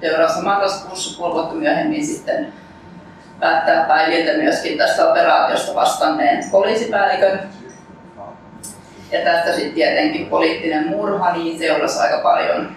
[0.00, 2.52] seuraavassa marraskuussa puoli vuotta myöhemmin sitten
[3.40, 7.40] päättää päiviltä myöskin tästä operaatiosta vastanneen poliisipäällikön.
[9.12, 12.76] Ja tästä sitten tietenkin poliittinen murha, niin seurasi aika paljon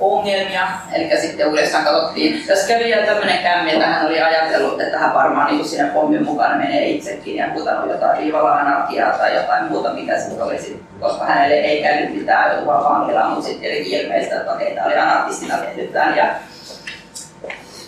[0.00, 0.68] ongelmia.
[0.92, 5.14] Eli sitten uudestaan katsottiin, tässä kävi vielä tämmöinen kämmi, että hän oli ajatellut, että hän
[5.14, 9.92] varmaan niin siinä pommin mukana menee itsekin ja putanut jotain viivalla anarkiaa tai jotain muuta,
[9.92, 14.52] mikä se olisi, koska hänelle ei käynyt mitään joutua vankilaan, mutta sitten oli ilmeistä, että
[14.52, 16.16] okei, tämä oli anarkistina tehdytään.
[16.16, 16.26] Ja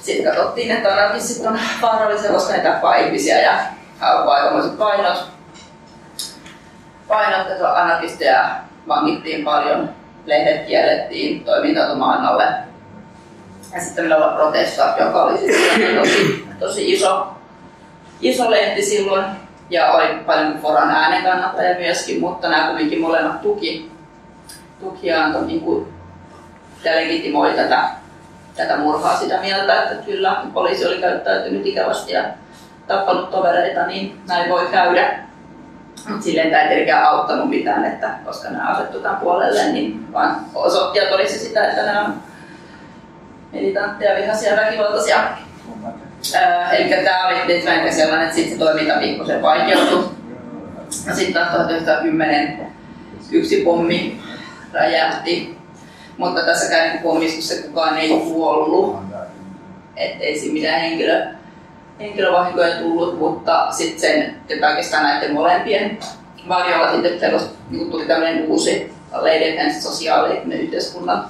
[0.03, 3.53] sitten katsottiin, että anarkistit on vaarallisia, koska ne tappaa ihmisiä ja
[4.01, 5.29] alkoi aikamoiset painot.
[7.09, 8.51] Painot, että anarkisteja
[8.88, 9.98] vangittiin paljon,
[10.29, 11.81] lehdet kiellettiin, toiminta
[12.29, 12.45] alle.
[13.75, 15.57] Ja sitten meillä oli Protesta, joka oli siis
[15.99, 17.27] tosi, tosi iso,
[18.21, 19.25] iso lehti silloin
[19.71, 23.91] ja oli paljon Foran äänen kannattaja myöskin, mutta nämä kuitenkin molemmat tuki,
[24.81, 25.88] tuki antoi niin kuin,
[26.85, 27.88] ja legitimoi tätä
[28.59, 32.25] tätä murhaa sitä mieltä, että kyllä poliisi oli käyttäytynyt ikävästi ja
[32.87, 35.28] tappanut tovereita, niin näin voi käydä.
[36.21, 41.11] Silleen tämä ei tietenkään auttanut mitään, että koska nämä asettutaan puolelle, niin vaan osoitti ja
[41.11, 42.15] todisti sitä, että nämä on
[43.53, 45.17] militantteja, vihaisia väkivaltaisia.
[46.35, 50.05] Äh, eli tämä oli vähän sellainen, että sitten se toiminta pikkusen vaikeutui.
[50.91, 52.67] Sitten taas 1910
[53.33, 54.21] yksi pommi
[54.73, 55.59] räjähti
[56.19, 58.97] mutta tässäkään niin pommistuksessa kukaan ei kuollut.
[59.97, 61.27] Ettei siinä mitään henkilö,
[62.01, 64.37] henkilövahinkoja tullut, mutta sitten sen,
[64.69, 65.99] oikeastaan näiden molempien
[66.49, 71.25] varjolla sitten perus, niin tuli tämmöinen uusi Lady Defense sosiaalinen yhteiskunnan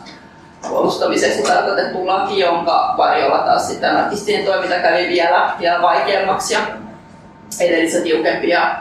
[0.69, 6.61] puolustamiseksi tarkoitettu laki, jonka varjolla taas sitten anarkistien toiminta kävi vielä, vielä vaikeammaksi ja
[7.61, 8.77] edellistä tiukempia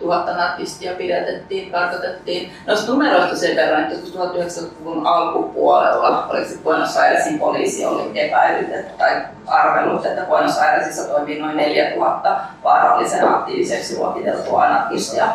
[0.00, 2.52] tuhatta anarkistia pidätettiin, karkotettiin.
[2.66, 9.22] Noista numeroista sen verran, että 1900-luvun alkupuolella, oliko se Buenos Airesin poliisi oli epäillyt tai
[9.46, 15.28] arvellut, että Buenos Airesissa toimii noin 4000 vaarallisen aktiiviseksi luokiteltua anarkistia,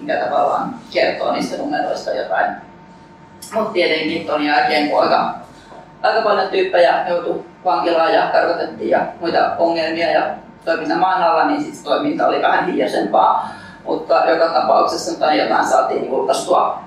[0.00, 2.56] mikä tavallaan kertoo niistä numeroista jotain.
[3.54, 5.34] Mutta tietenkin ton jälkeen, kun aika,
[6.02, 10.26] aika paljon tyyppejä joutui vankilaan ja karkotettiin ja muita ongelmia ja
[10.64, 16.06] toiminta maan alla, niin sitten toiminta oli vähän hiljaisempaa mutta joka tapauksessa tai jotain saatiin
[16.06, 16.80] julkaistua.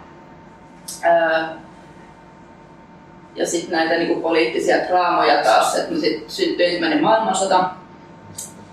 [3.36, 7.70] Ja sitten näitä niinku poliittisia draamoja taas, että sit syntyi ensimmäinen maailmansota.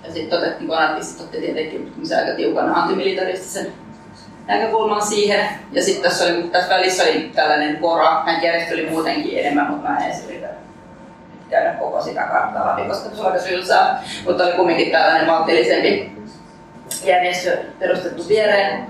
[0.05, 3.73] Ja sitten otettiin, kun anarkistit otti tietenkin aika tiukan antimilitaristisen
[4.47, 5.49] näkökulman siihen.
[5.73, 9.99] Ja sitten tässä, oli, tässä välissä oli tällainen kora, hän järjestö muutenkin enemmän, mutta mä
[9.99, 10.49] en edes yritä
[11.51, 14.03] käydä koko sitä karttaa läpi, koska se on aika sylsää.
[14.25, 16.13] Mutta oli kumminkin tällainen maltillisempi
[17.05, 18.87] järjestö perustettu viereen.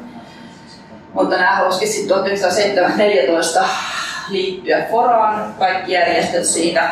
[1.12, 3.64] Mutta nämä halusikin sitten 1914
[4.28, 6.90] liittyä Foraan, kaikki järjestöt siitä.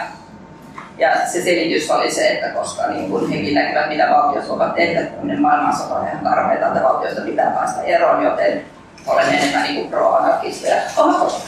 [0.99, 5.23] Ja se selitys oli se, että koska niin kun hekin näkevät, mitä valtiot ovat tehneet,
[5.23, 8.65] niin maailmansota on ihan että valtiosta pitää päästä eroon, joten
[9.07, 10.83] olen enemmän niin pro-anarkisteja.
[10.97, 11.43] Oho,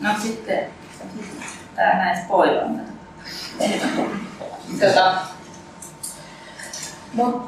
[0.00, 0.66] No sitten,
[1.76, 2.86] tämä näin spoilannut.
[4.80, 5.14] Tota,
[7.14, 7.42] Mut,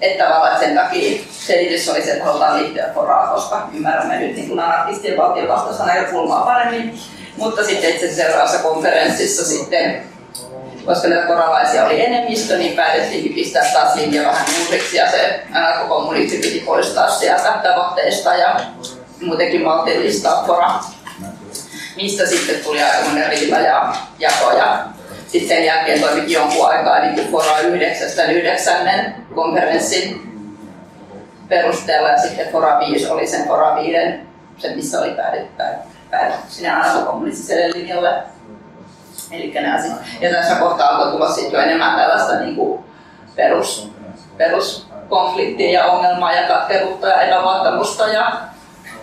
[0.00, 4.60] että tavallaan sen takia selitys oli se, että halutaan liittyä Foraan, koska ymmärrämme nyt niin
[4.60, 6.98] anarkistien valtiovastaista näkökulmaa paremmin.
[7.36, 10.02] Mutta sitten itse seuraavassa konferenssissa sitten,
[10.86, 16.38] koska näitä koralaisia oli enemmistö, niin päätettiin pistää taas linja vähän uusiksi ja se anarkokommunismi
[16.38, 18.60] piti poistaa sieltä tavoitteesta ja
[19.20, 20.74] muutenkin maltillistaa Fora,
[21.96, 24.78] mistä sitten tuli aikamoinen riita ja jako ja
[25.28, 28.76] sitten sen jälkeen toimikin jonkun aikaa niin Fora 9, 9.
[29.34, 30.28] konferenssin
[31.48, 34.20] perusteella ja sitten Fora 5 oli sen Fora 5,
[34.58, 35.62] se missä oli päädytty,
[36.10, 38.22] päädytty sinne anarkokommunistiselle linjalle.
[39.32, 42.84] Eli nämä sit, ja tässä kohtaa alkoi tulla sitten jo enemmän tällaista niin kuin
[43.36, 43.92] perus,
[44.36, 48.32] peruskonfliktia ja ongelmaa ja katkeruutta ja epäluottamusta ja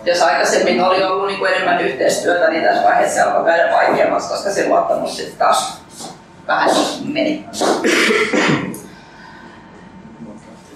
[0.04, 4.50] jos aikaisemmin oli ollut niin kuin enemmän yhteistyötä, niin tässä vaiheessa alkoi käydä vaikeammaksi, koska
[4.50, 5.85] se luottamus sitten taas
[6.46, 6.70] vähän
[7.04, 7.44] meni.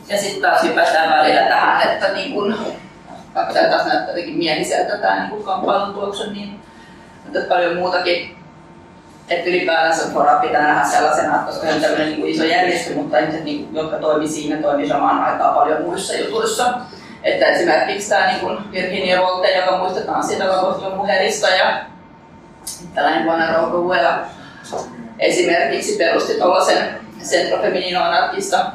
[0.09, 2.57] Ja sitten taas hypätään välillä tähän, että niin kun,
[3.35, 6.61] tämä taas näyttää jotenkin mieliseltä tämä niin kamppailun tuoksu, niin
[7.25, 8.37] mutta paljon muutakin.
[9.29, 13.45] Että ylipäätänsä Fora pitää nähdä sellaisena, että se on tämmöinen niin iso järjestö, mutta ihmiset,
[13.45, 16.75] niin, jotka toimii siinä, toimii samaan aikaan paljon muissa jutuissa.
[17.23, 21.81] Että esimerkiksi tämä niin Virginia Volte, joka muistetaan siitä Vakosilon muherista ja
[22.95, 23.79] tällainen vuonna Rouva
[25.19, 28.73] esimerkiksi perusti tuollaisen Centro Feminino Anarkista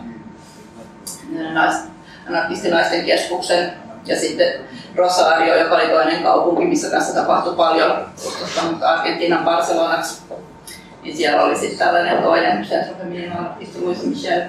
[2.30, 3.74] anarkistinaisten keskuksen
[4.06, 4.54] ja sitten
[4.96, 10.22] Rosario, joka oli toinen kaupunki, missä kanssa tapahtui paljon, tuosta Argentiinan Barcelonaksi.
[11.04, 14.42] Niin siellä oli sitten tällainen toinen Centro Feminino Anarkista Luis Michel.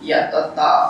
[0.00, 0.88] Ja, tota,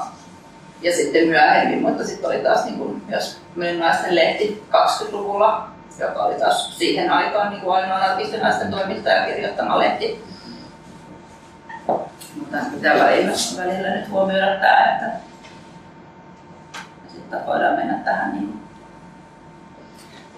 [0.82, 3.40] ja sitten myöhemmin, mutta sitten oli taas niin kuin myös
[3.78, 5.69] naisten lehti 20-luvulla
[6.00, 10.24] joka oli taas siihen aikaan niin kuin ainoa artistinaisten toimittaja kirjoittama lehti.
[12.36, 15.10] Mutta pitää välillä, nyt huomioida tämä, että
[17.12, 18.60] sitten voidaan mennä tähän, niin,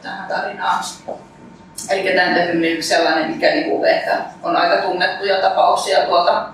[0.03, 0.85] tähän tarinaan.
[1.91, 6.49] Eli tämä on yksi sellainen, mikä niinku ehkä on aika tunnettuja tapauksia tuolta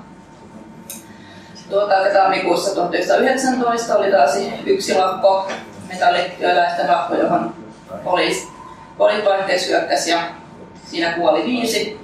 [1.71, 5.49] Tuota, tammikuussa 1919 oli taas yksi lakko,
[5.89, 7.55] metallityöläisten lakko, johon
[8.05, 8.49] poliisi
[8.99, 10.19] poliittolaitteeksi hyökkäsi ja
[10.85, 12.01] siinä kuoli viisi.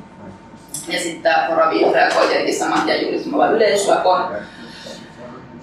[0.89, 4.37] Ja sitten tämä Pora reagoi tietenkin saman tien julistamalla yleislakon.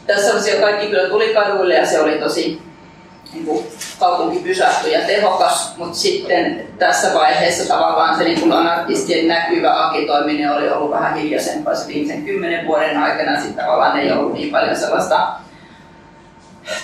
[0.08, 2.62] Tässä jo kaikki kyllä tuli kaduille ja se oli tosi
[3.34, 3.66] niin kuin,
[4.00, 10.70] kaupunki pysähtyi ja tehokas, mutta sitten tässä vaiheessa tavallaan se niin anarkistien näkyvä akitoiminen oli
[10.70, 13.42] ollut vähän hiljaisempaa se viimeisen kymmenen vuoden aikana.
[13.42, 15.28] Sitten tavallaan ei ollut niin paljon sellaista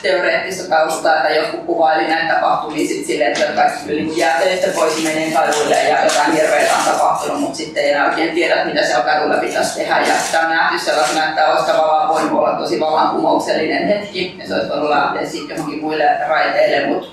[0.02, 5.32] teoreettista taustaa, että joku kuvaili näitä tapahtumia sit silleen, että kaikki niin jäätelistä pois menee
[5.32, 9.38] kaduille ja jotain hirveitä on tapahtunut, mutta sitten ei enää oikein tiedä, mitä siellä kadulla
[9.38, 10.00] pitäisi tehdä.
[10.00, 14.54] Ja sitä on nähty sellaisena, että olisi tavallaan voinut olla tosi vallankumouksellinen hetki, ja se
[14.54, 17.08] olisi voinut lähteä sitten johonkin muille raiteille, mutta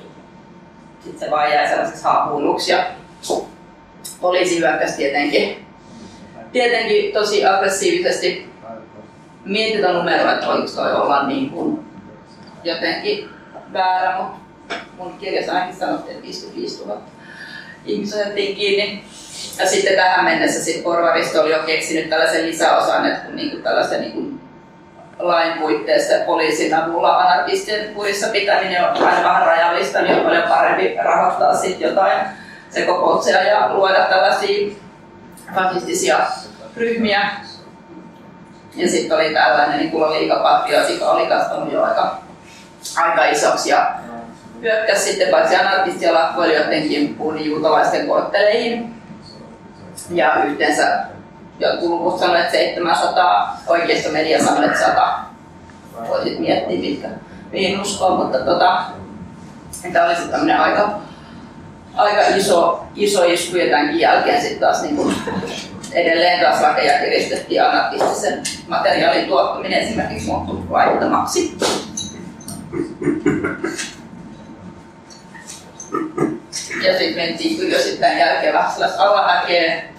[1.04, 2.72] sitten se vaan jäi sellaiseksi haahuiluksi.
[2.72, 2.84] Ja
[4.20, 5.66] poliisi hyökkäsi tietenkin,
[6.52, 8.54] tietenkin tosi aggressiivisesti.
[9.44, 11.83] Mietitään numeroa, että voiko toi olla niin kuin
[12.64, 13.30] jotenkin
[13.72, 14.38] väärä, mutta
[14.96, 17.00] mun kirjassa ainakin sanottiin, että 55 000
[17.84, 19.04] ihmistä otettiin kiinni.
[19.58, 24.00] Ja sitten tähän mennessä sit porvaristo oli jo keksinyt tällaisen lisäosan, että kun niinku tällaisen
[24.00, 24.34] niinku
[25.18, 30.96] lain puitteissa poliisin avulla anarkistien kurissa pitäminen on aina vähän rajallista, niin on paljon parempi
[31.04, 32.20] rahoittaa sitten jotain
[32.70, 34.74] sekopoutseja ja luoda tällaisia
[35.54, 36.18] fasistisia
[36.76, 37.30] ryhmiä.
[38.76, 42.18] Ja sitten oli tällainen niin kuloliikapatriot, joka oli kasvanut jo aika,
[42.96, 43.94] aika isoksi ja
[44.60, 48.94] hyökkäsi sitten paitsi anarkistia lakkoilijoiden kimppuun niin juutalaisten kortteleihin.
[50.10, 51.04] Ja yhteensä
[51.58, 55.18] jotkut luvut sanoivat, että 700, oikeassa media sanoi, että 100.
[56.08, 57.08] Voisit miettiä, mitkä
[57.52, 58.82] mihin uskoo, mutta tota,
[59.92, 60.98] tämä oli sitten tämmöinen aika,
[61.96, 65.14] aika iso, iso isku ja tämänkin jälkeen sitten taas niin kuin
[65.92, 71.56] edelleen taas lakeja kiristettiin anarkistisen materiaalin tuottaminen esimerkiksi muuttui laittomaksi.
[76.84, 79.94] Ja sitten mentiin kyllä sitten jälkeen vähän sellaista alahäkeen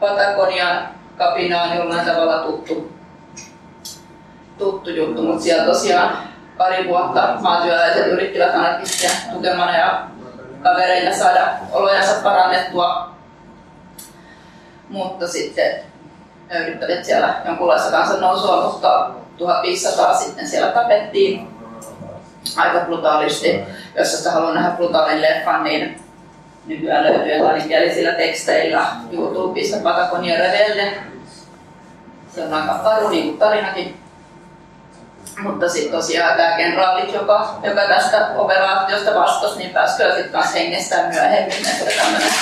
[0.00, 2.92] Patagonian kapinaan jollain tavalla tuttu,
[4.58, 6.18] tuttu juttu, mutta siellä tosiaan
[6.58, 10.06] pari vuotta maatyöläiset yrittivät anarkistia tukemana ja
[10.62, 13.10] kavereina saada olojansa parannettua.
[14.88, 15.80] Mutta sitten
[16.60, 21.55] yrittävät siellä jonkunlaista kansannousua, mutta 1500 sitten siellä tapettiin
[22.56, 23.60] aika brutaalisti.
[23.98, 26.00] Jos sitä haluaa nähdä brutaalin leffan, niin
[26.66, 30.92] nykyään löytyy englanninkielisillä teksteillä YouTubesta Patagonia Rebelde.
[32.34, 34.00] Se on aika karu niin tarinakin.
[35.42, 40.58] Mutta sitten tosiaan tämä kenraalit, joka, joka tästä operaatiosta vastasi, niin pääsi kyllä sitten kanssa
[40.58, 41.66] hengestään myöhemmin.
[41.66, 42.32] Että tämmöinen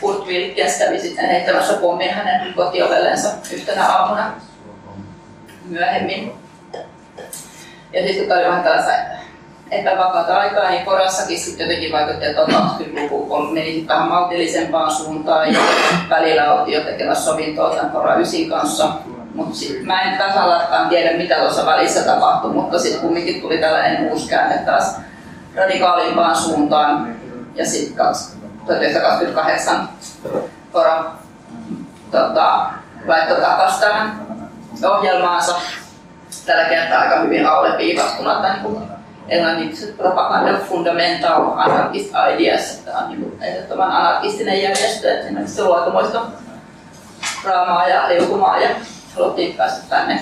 [0.00, 4.32] Kurt Wilkens kävi sitten heittämässä pommin hänen kotiovellensa yhtenä aamuna
[5.64, 6.32] myöhemmin.
[7.92, 8.92] Ja sitten kun oli vähän tällaista
[9.70, 15.60] epävakaata aikaa, niin Korassakin sitten jotenkin vaikutti, että 20-luku meni vähän maltillisempaan suuntaan ja
[16.10, 18.88] välillä oltiin jo tekemässä sovintoa tämän Kora 9 kanssa.
[19.34, 24.28] Mutta mä en tasallaan tiedä, mitä tuossa välissä tapahtui, mutta sitten kumminkin tuli tällainen uusi
[24.28, 24.96] käänne taas
[25.56, 27.16] radikaalimpaan suuntaan.
[27.54, 28.06] Ja sitten
[28.66, 29.88] 1928
[30.72, 31.04] Kora
[32.10, 32.66] tota,
[33.06, 34.20] laittoi takaisin tämän
[34.84, 35.54] ohjelmaansa
[36.46, 38.62] tällä kertaa aika hyvin alleviivattuna tämän
[39.28, 45.76] englanniksi propaganda fundamental anarchist ideas, että on niin ehdottoman anarkistinen järjestö, että esimerkiksi se luo
[45.76, 46.20] aikamoista
[47.44, 48.68] raamaa ja liukumaa ja
[49.16, 50.20] haluttiin päästä tänne.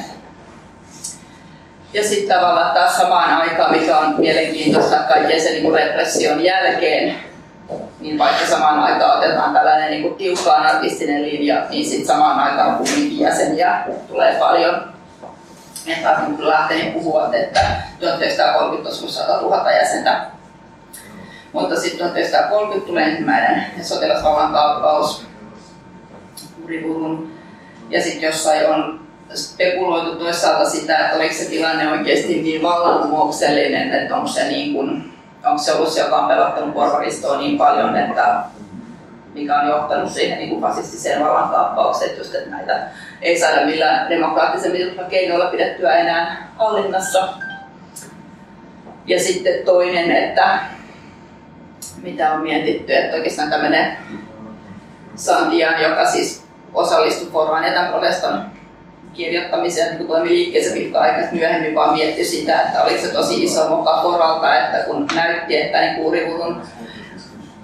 [1.92, 7.16] Ja sitten tavallaan taas samaan aikaan, mikä on mielenkiintoista kaiken sen niin repression jälkeen,
[8.00, 12.76] niin vaikka samaan aikaan otetaan tällainen niin kuin tiukka anarkistinen linja, niin sitten samaan aikaan
[12.76, 14.91] kumminkin jäseniä tulee paljon
[15.86, 17.60] että on kyllä lähtenyt puhua, että
[18.00, 20.26] 1930 olisi 100 000 jäsentä.
[21.52, 25.26] Mutta sitten 1930 tulee ensimmäinen sotilasvallan kaappaus
[26.60, 27.32] Kurivurun.
[27.90, 29.00] Ja sitten jossain on
[29.34, 35.12] spekuloitu toisaalta sitä, että oliko se tilanne oikeasti niin vallankumouksellinen, että onko se, niin kuin,
[35.44, 38.44] onko se ollut se, joka on pelottanut porvaristoa niin paljon, että
[39.34, 42.82] mikä on johtanut siihen niin kuin fasistiseen vallankaappaukseen, just, että näitä
[43.22, 47.28] ei saada millään demokraattisemmilla keinoilla pidettyä enää hallinnassa.
[49.06, 50.58] Ja sitten toinen, että
[52.02, 53.96] mitä on mietitty, että oikeastaan tämmöinen
[55.14, 58.44] Sandian, joka siis osallistui Forvan etäproteston
[59.14, 63.68] kirjoittamiseen, kun toimi liikkeessä pitkä aikaa myöhemmin, vaan mietti sitä, että oliko se tosi iso
[63.68, 66.62] moka Foralta, että kun näytti, että niin kuurivurun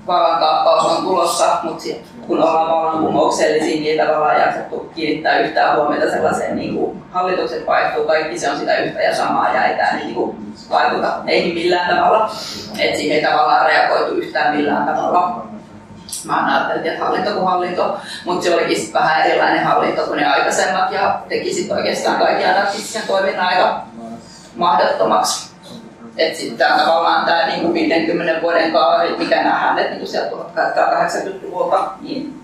[0.08, 6.10] vallankaappaus on tulossa, mutta sit, kun ollaan vallankumouksellisia, niin ei tavallaan jaksettu kiinnittää yhtään huomiota
[6.10, 9.92] sellaiseen, niin kuin hallitukset vaihtuu, kaikki se on sitä yhtä ja samaa ja ei tämä
[9.92, 12.30] niin kuin vaikuta eihin millään tavalla.
[12.78, 15.46] Et siihen ei tavallaan reagoitu yhtään millään tavalla.
[16.24, 20.92] Mä ajattelin, että hallinto kuin hallinto, mutta se olikin vähän erilainen hallinto kuin ne aikaisemmat
[20.92, 23.82] ja teki sitten oikeastaan kaikki anarkistisen toiminnan aika
[24.56, 25.47] mahdottomaksi
[26.18, 32.40] että sitten tavallaan tämä niin 50 vuoden kaari, mikä nähdään, että niin sieltä 1880-luvulta, niin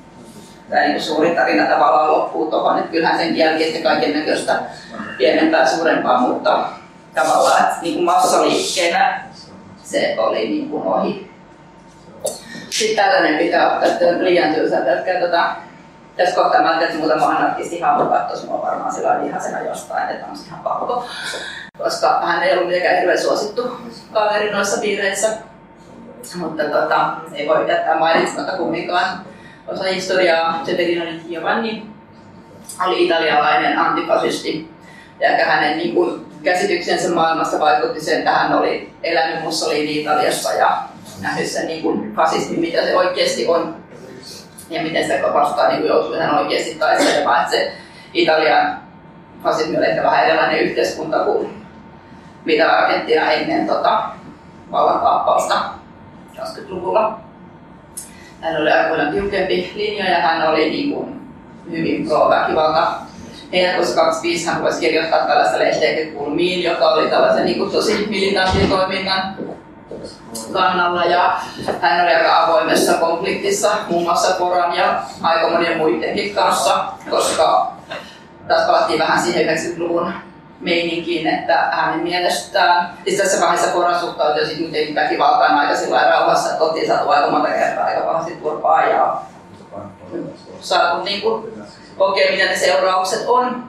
[0.70, 4.60] tämä niin suuri tarina tavallaan loppuu tuohon, että kyllähän sen jälkeen kaiken näköistä
[5.18, 6.64] pienempää suurempaa, mutta
[7.14, 9.24] tavallaan että niin kuin massaliikkeenä
[9.82, 11.30] se oli niin kuin ohi.
[12.70, 15.56] Sitten tällainen pitää ottaa, että liian tylsää pelkkää tota,
[16.16, 20.26] tässä kohtaa mä ajattelin, että muutama anarkisti hahmo katsoisi mua varmaan sillä vihasena jostain, että
[20.26, 21.06] on ihan pakko
[21.78, 23.76] koska hän ei ollut mitenkään hirveän suosittu
[24.12, 25.28] kaveri noissa piireissä.
[26.36, 29.08] Mutta tota, ei voi jättää mainitsematta kumminkaan
[29.68, 30.60] osa historiaa.
[30.64, 31.86] Severino Giovanni
[32.86, 34.70] oli italialainen antifasisti.
[35.20, 40.78] Ja hänen niin kuin, käsityksensä maailmasta vaikutti sen, että hän oli elänyt Mussolini Italiassa ja
[41.20, 43.83] nähnyt sen niin kuin fasismi, mitä se oikeasti on
[44.70, 47.40] ja miten sitä vastaan niin joutui ihan oikeasti taistelemaan.
[47.40, 47.72] Että se
[48.12, 48.78] Italian
[49.42, 51.64] fasismi oli ehkä vähän erilainen yhteiskunta kuin
[52.44, 54.02] mitä Argentiina ennen tota,
[54.72, 55.54] vallankaappausta
[56.36, 57.20] 20-luvulla.
[58.40, 61.20] Hän oli paljon tiukempi linja ja hän oli niin kuin,
[61.70, 62.92] hyvin pro-väkivalta.
[63.52, 68.68] Heinäkuussa 25 hän voisi kirjoittaa tällaista lehteä Kulmiin, joka oli tällaisen niin kuin, tosi militantin
[68.68, 69.34] toiminnan
[70.52, 71.40] kannalla ja
[71.80, 77.72] hän oli aika avoimessa konfliktissa muun muassa Koran ja aika monien muidenkin kanssa, koska
[78.48, 80.12] tässä palattiin vähän siihen 90-luvun
[80.60, 86.50] meininkiin, että hänen mielestään, siis tässä vaiheessa Koran suhtautui sitten kuitenkin väkivaltaan aika sillä rauhassa,
[86.50, 89.16] että oltiin saatu aika monta kertaa aika pahasti turpaa ja
[90.60, 91.52] saatu niin kuin,
[91.98, 93.64] kokea, mitä ne seuraukset on.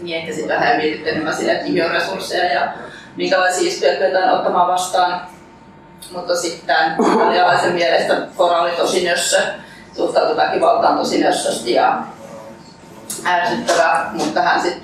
[0.00, 2.72] Niin ehkä sitten vähän mietitty enemmän sillä, että mihin on resursseja ja
[3.18, 5.20] minkälaisia iskuja kyetään ottamaan vastaan.
[6.12, 6.76] Mutta sitten
[7.14, 9.42] italialaisen mielestä Kora oli tosi nössö,
[9.96, 11.98] suhtautui väkivaltaan tosi nössösti ja
[13.26, 14.82] ärsyttävä, mutta hän sitten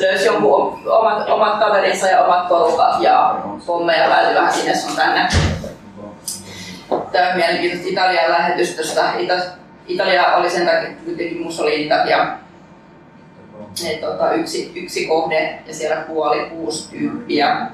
[0.00, 3.36] löysi jonkun omat, omat kaverinsa ja omat porukat ja
[3.66, 5.28] pommeja välillä vähän sinne sun tänne.
[7.12, 9.12] Tämä on mielenkiintoista Italian lähetystöstä.
[9.18, 12.26] Ita- Italia oli sen takia kuitenkin Mussolinin takia
[13.90, 17.66] et, tota, yksi, yksi kohde ja siellä kuoli kuusi tyyppiä.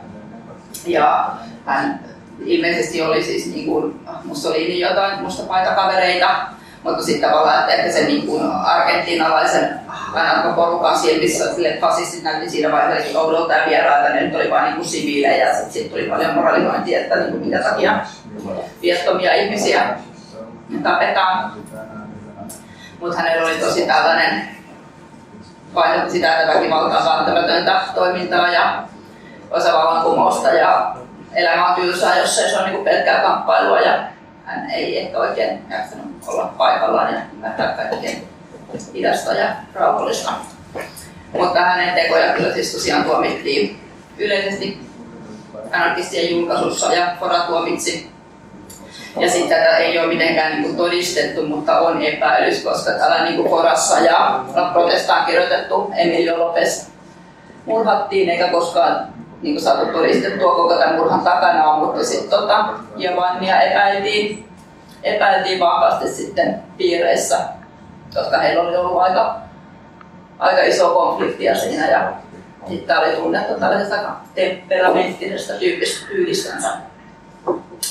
[0.86, 1.30] Ja
[1.66, 2.00] hän
[2.44, 6.28] ilmeisesti oli siis niin kuin Mussolinin jotain mustapaitakkavereita,
[6.82, 9.80] mutta sitten tavallaan, että sen niin kuin argentinalaisen
[10.56, 14.88] porukan silmissä sille fasistit näytti siinä vaiheessa oudolta ja vierailta, ne nyt oli vain niin
[14.88, 18.00] siviilejä ja sitten sit tuli paljon moralisointia, että niin kuin minkä takia
[18.82, 19.96] viattomia ihmisiä
[20.82, 21.52] tapetaan.
[23.00, 24.48] Mutta hänellä oli tosi tällainen
[25.74, 28.82] painotti sitä, että väkivalta on välttämätöntä toimintaa ja
[29.50, 30.94] osa vallankumousta ja
[31.34, 34.02] elämä on tylsää, jos ei se on niin pelkkää kamppailua ja
[34.44, 38.10] hän ei ehkä oikein jaksanut olla paikallaan ja ymmärtää kaikkea
[38.94, 40.32] idästä ja rauhallista.
[41.32, 43.80] Mutta hänen tekoja kyllä siis tosiaan tuomittiin
[44.18, 44.80] yleisesti
[45.72, 48.13] anarkistien julkaisussa ja Fora tuomitsi.
[49.20, 53.36] Ja sitten tätä ei ole mitenkään niin kuin todistettu, mutta on epäilys, koska täällä niin
[53.36, 56.94] kuin Forassa ja protestaan kirjoitettu Emilio Lopes
[57.66, 59.08] murhattiin eikä koskaan
[59.42, 64.48] niin kuin saatu todistettua koko tämän murhan takana, mutta sitten tota, Giovannia epäiltiin,
[65.02, 67.38] epäiltiin vahvasti sitten piireissä,
[68.14, 69.36] koska heillä oli ollut aika,
[70.38, 72.12] aika iso konfliktia siinä ja
[72.68, 73.96] sitten oli tunnettu tällaisesta
[74.34, 75.52] temperamenttisesta
[76.08, 76.68] tyylistänsä.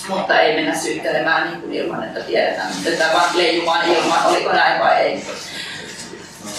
[0.08, 4.82] Mutta ei mennä syyttelemään niin kuin ilman, että tiedetään, että vaan leijumaan ilman, oliko näin
[4.82, 5.26] vai ei.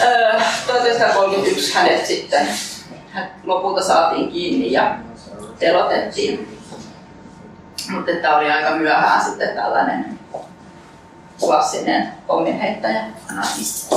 [0.00, 2.48] Öö, 1931 hänet sitten
[3.44, 4.98] lopulta saatiin kiinni ja
[5.58, 6.58] telotettiin.
[7.90, 10.18] Mutta tämä oli aika myöhään sitten tällainen
[11.40, 13.94] klassinen pomminheittäjä anarkisti.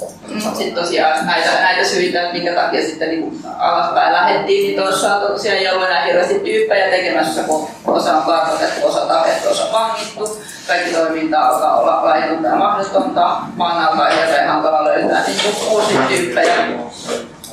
[0.00, 5.20] Mutta sitten tosiaan näitä, näitä syitä, että minkä takia sitten niin alaspäin lähdettiin, niin tuossa
[5.20, 10.42] tosiaan ei ollut enää hirveästi tyyppejä tekemässä, kun osa on kartoitettu, osa tapettu, osa vangittu.
[10.66, 13.36] Kaikki toiminta alkaa olla laitonta ja mahdotonta.
[13.56, 16.54] Maan alkaa hirveän hankala löytää niin uusia tyyppejä.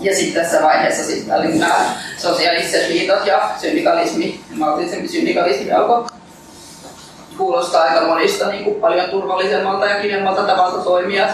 [0.01, 1.75] Ja sitten tässä vaiheessa siis nämä
[2.17, 6.05] sosiaaliset liitot ja syndikalismi, maltillisempi syndikalismi alkoi
[7.37, 11.27] kuulostaa aika monista niin kuin paljon turvallisemmalta ja kivemmalta tavalta toimia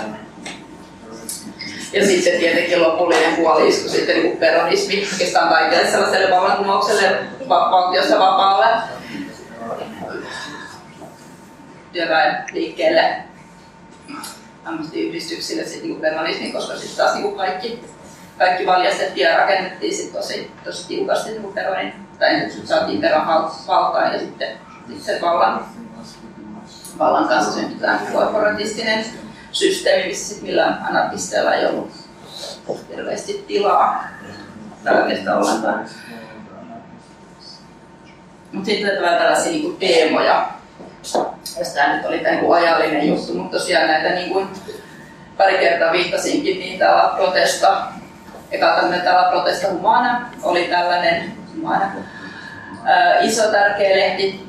[1.94, 7.18] ja sitten tietenkin lopullinen kuoliisku sitten niin peronismi oikeastaan kaikille sellaiselle vallankumoukselle
[7.50, 8.66] valtiossa vapaalle.
[11.94, 13.16] Työväenliikkeelle
[14.66, 17.84] ammattiyhdistyksille sitten niin peronismi, koska sitten taas niin kaikki,
[18.38, 23.28] kaikki valjastettiin ja rakennettiin sit tosi, tosi tiukasti niin peronin, tai nyt saatiin peron
[23.68, 24.58] valtaan ja sitten,
[24.88, 25.66] sitten se vallan,
[27.00, 29.06] vallan kanssa syntytään korporatistinen
[29.56, 31.92] systeemi, missä sit millään anarkisteilla ei ollut
[32.90, 34.04] hirveästi tilaa.
[34.84, 35.86] Tällaista ollenkaan.
[38.52, 40.50] Mutta sitten tulee tällaisia niinku teemoja,
[41.74, 44.48] tämä nyt oli tämä niinku ajallinen juttu, mutta tosiaan näitä niin kuin
[45.38, 47.82] pari kertaa viittasinkin, niin täällä protesta,
[48.52, 51.92] eka tämmöinen täällä protesta humana oli tällainen humana,
[53.22, 54.48] iso tärkeä lehti,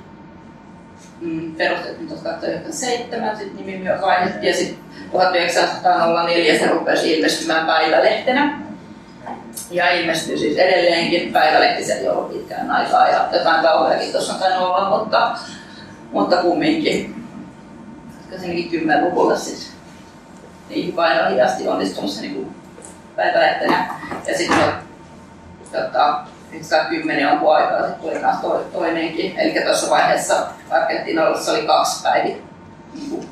[1.20, 4.78] mm, perustettiin 1997, sitten nimi myös vaihdettiin ja sitten
[5.12, 8.60] 1904 se rupesi ilmestymään päivälehtenä.
[9.70, 14.40] Ja ilmestyy siis edelleenkin päivälehti, se ei ollut pitkään aikaa ja jotain kauheakin tuossa on
[14.40, 15.38] tainnut olla, mutta,
[16.12, 17.26] mutta kumminkin.
[18.30, 19.72] Koska 10-luvulla siis
[20.68, 22.54] niihin painoihin asti onnistunut se niin
[23.16, 23.94] päivälehtenä.
[24.26, 24.58] Ja sitten
[26.88, 28.36] 10 on aikaa, sitten tuli taas
[28.72, 29.38] toinenkin.
[29.38, 32.36] Eli tuossa vaiheessa Argentiinalla oli kaksi päivää
[32.94, 33.28] niin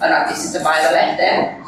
[0.00, 1.62] anarkistisessa päivälehteen.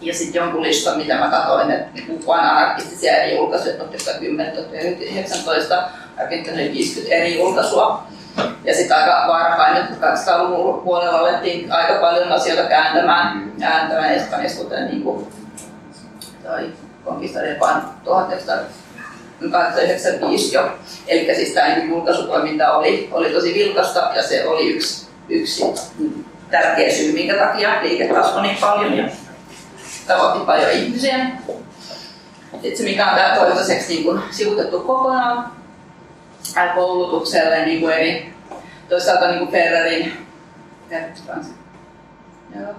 [0.00, 3.82] Ja sitten jonkun listan, mitä mä katsoin, että niin vain anarkistisia eri julkaisuja 1910-1919,
[6.20, 8.06] Argentiina oli 50 eri julkaisua.
[8.64, 14.86] Ja sitten aika varhain, nyt 200-luvun puolella alettiin aika paljon asioita kääntämään, kääntämään Espanjassa, kuten
[14.86, 15.26] niin kuin,
[16.42, 16.72] toi
[17.04, 17.48] Conquistador
[19.40, 20.78] 1995 jo.
[21.06, 25.64] Eli siis tämä niin julkaisutoiminta oli, oli tosi vilkasta ja se oli yksi, yksi
[26.50, 29.08] tärkeä syy, minkä takia liike kasvoi niin paljon ja
[30.06, 31.18] tavoitti paljon ihmisiä.
[32.52, 35.52] Sitten se, mikä on tämä toistaiseksi niin kuin sivutettu kokonaan
[36.74, 38.34] koulutukselle niin kuin eri,
[38.88, 40.26] toisaalta niin kuin Ferrerin
[42.54, 42.74] Joo.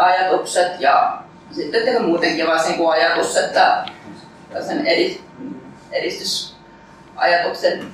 [0.00, 1.18] ajatukset ja
[1.52, 2.60] sitten muutenkin vaan
[2.92, 3.84] ajatus, että
[4.60, 4.86] sen
[5.92, 7.84] edistysajatuksen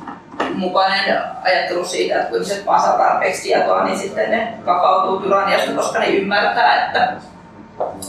[0.55, 5.73] mukainen ajattelu siitä, että kun ihmiset vaan saa tarpeeksi tietoa, niin sitten ne vapautuu tyranniasta,
[5.73, 7.13] koska ne ymmärtää, että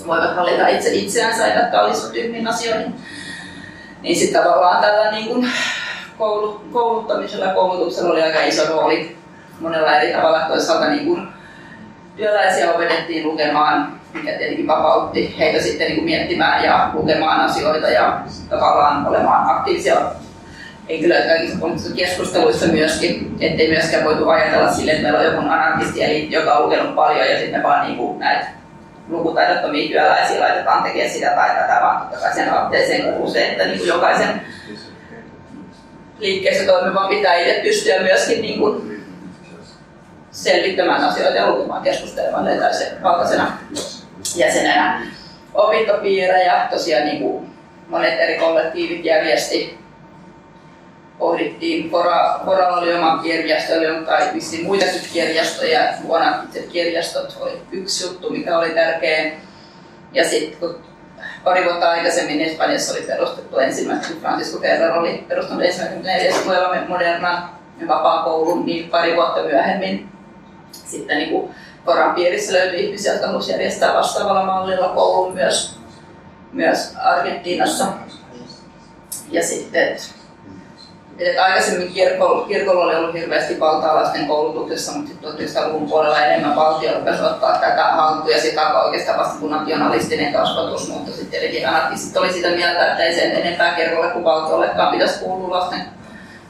[0.07, 2.95] voivat valita itse itseänsä eivätkä olisi tyhmiin asioihin.
[4.01, 5.51] Niin sitten tavallaan tällä niin kuin
[6.73, 9.17] kouluttamisella ja koulutuksella oli aika iso rooli
[9.59, 10.39] monella eri tavalla.
[10.39, 11.27] Toisaalta niin kuin
[12.15, 19.07] työläisiä opetettiin lukemaan, mikä tietenkin vapautti heitä sitten niin miettimään ja lukemaan asioita ja tavallaan
[19.07, 19.95] olemaan aktiivisia
[20.89, 26.31] henkilöitä kaikissa poliittisissa keskusteluissa myöskin, ettei myöskään voitu ajatella sille, että meillä on joku anarkisti,
[26.31, 28.47] joka on lukenut paljon ja sitten vaan niin kuin näitä
[29.09, 33.65] lukutaidottomia työläisiä laitetaan tekemään sitä tai tätä, vaan totta kai sen aloitteeseen kuuluu se, että
[33.65, 34.41] niin kuin jokaisen
[36.19, 39.03] liikkeessä toimivan pitää itse pystyä myöskin niin kuin
[40.31, 42.45] selvittämään asioita ja lukemaan keskustelemaan
[43.03, 43.51] valtaisena
[44.35, 45.01] jäsenenä
[45.53, 46.67] opintopiirejä.
[46.71, 47.49] Tosiaan niin kuin
[47.87, 49.77] monet eri kollektiivit järjesti
[51.19, 58.07] pohdittiin, Pora, Poralla oli oma kirjasto, oli tai vissiin muitakin kirjastoja, vuonna kirjastot oli yksi
[58.07, 59.31] juttu, mikä oli tärkeä.
[60.13, 60.81] Ja sitten kun
[61.43, 66.45] pari vuotta aikaisemmin Espanjassa oli perustettu ensimmäinen, kun Francisco Ferrer oli perustanut ensimmäisen neljäs
[66.87, 67.49] modernan
[67.87, 70.09] vapaa koulun, niin pari vuotta myöhemmin
[70.71, 71.55] sitten niin kuin
[71.87, 75.75] Koran piirissä löytyi ihmisiä, jotka halusivat järjestää vastaavalla mallilla koulun myös,
[76.53, 77.85] myös Argentiinassa.
[79.31, 79.97] Ja sitten
[81.19, 86.55] et aikaisemmin kirkolla, kirkolla oli ollut hirveästi valtaa lasten koulutuksessa, mutta sitten 1900-luvun puolella enemmän
[86.55, 91.31] valtio rupesi ottaa tätä haltuun ja sitä alkoi oikeastaan vasta kuin nationalistinen kasvatus, mutta sitten
[91.31, 95.81] tietenkin anarkistit oli sitä mieltä, että ei sen enempää kirkolle kuin valtiollekaan pitäisi kuulua lasten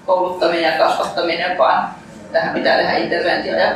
[0.06, 1.90] kouluttaminen ja kasvattaminen, vaan
[2.32, 3.72] tähän pitää tehdä interventio ja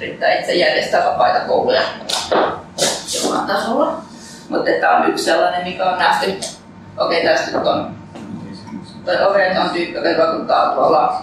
[0.00, 1.82] yrittää itse järjestää vapaita kouluja
[3.14, 4.02] jollain tasolla.
[4.48, 6.40] Mutta tämä on yksi sellainen, mikä on nähty.
[6.98, 8.00] Okei, tästä nyt on
[9.04, 11.22] tai Ovet on tyyppi, joka vaikuttaa tuolla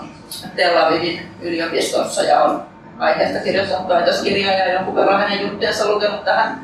[0.55, 2.63] Tel Avivin yliopistossa ja on
[2.99, 6.61] aiheesta kirjoittanut väitöskirjaa ja jonkun verran hänen juttujensa lukenut tähän,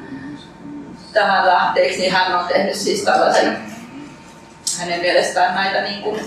[1.13, 3.57] tähän lähteeksi, niin hän on tehnyt siis tällaisen
[4.79, 6.19] hänen mielestään näitä niin kuin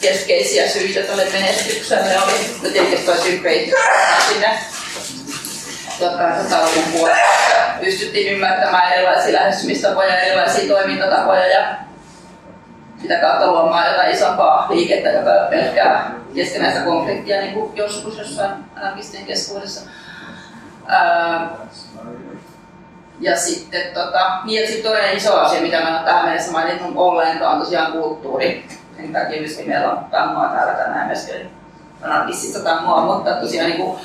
[0.00, 3.74] keskeisiä syitä tälle menestykselle oli, no tietysti toi synkreitys
[4.32, 4.58] sinne
[6.00, 7.20] 1800-luvun puolella.
[7.80, 11.74] Pystyttiin ymmärtämään erilaisia lähestymistapoja, erilaisia toimintatapoja ja
[13.02, 19.26] sitä kautta luomaan jotain isompaa liikettä, joka pelkkää keskenäistä konfliktia niin kuin joskus jossain anarkistien
[19.26, 19.90] keskuudessa.
[23.20, 27.54] Ja sitten tota, niin, sit toinen iso asia, mitä mä en tähän mennessä maininnut ollenkaan,
[27.54, 28.66] on tosiaan kulttuuri.
[28.96, 31.50] Sen takia myöskin meillä on tangoa täällä tänään myöskin
[32.02, 33.98] anarkistista tangoa, mutta tosiaan niin kuin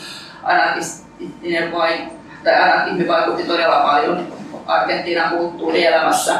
[1.19, 2.07] anarkistinen vai,
[2.43, 4.27] tai anarkismi vaikutti todella paljon
[4.67, 6.39] Argentiinan kulttuurielämässä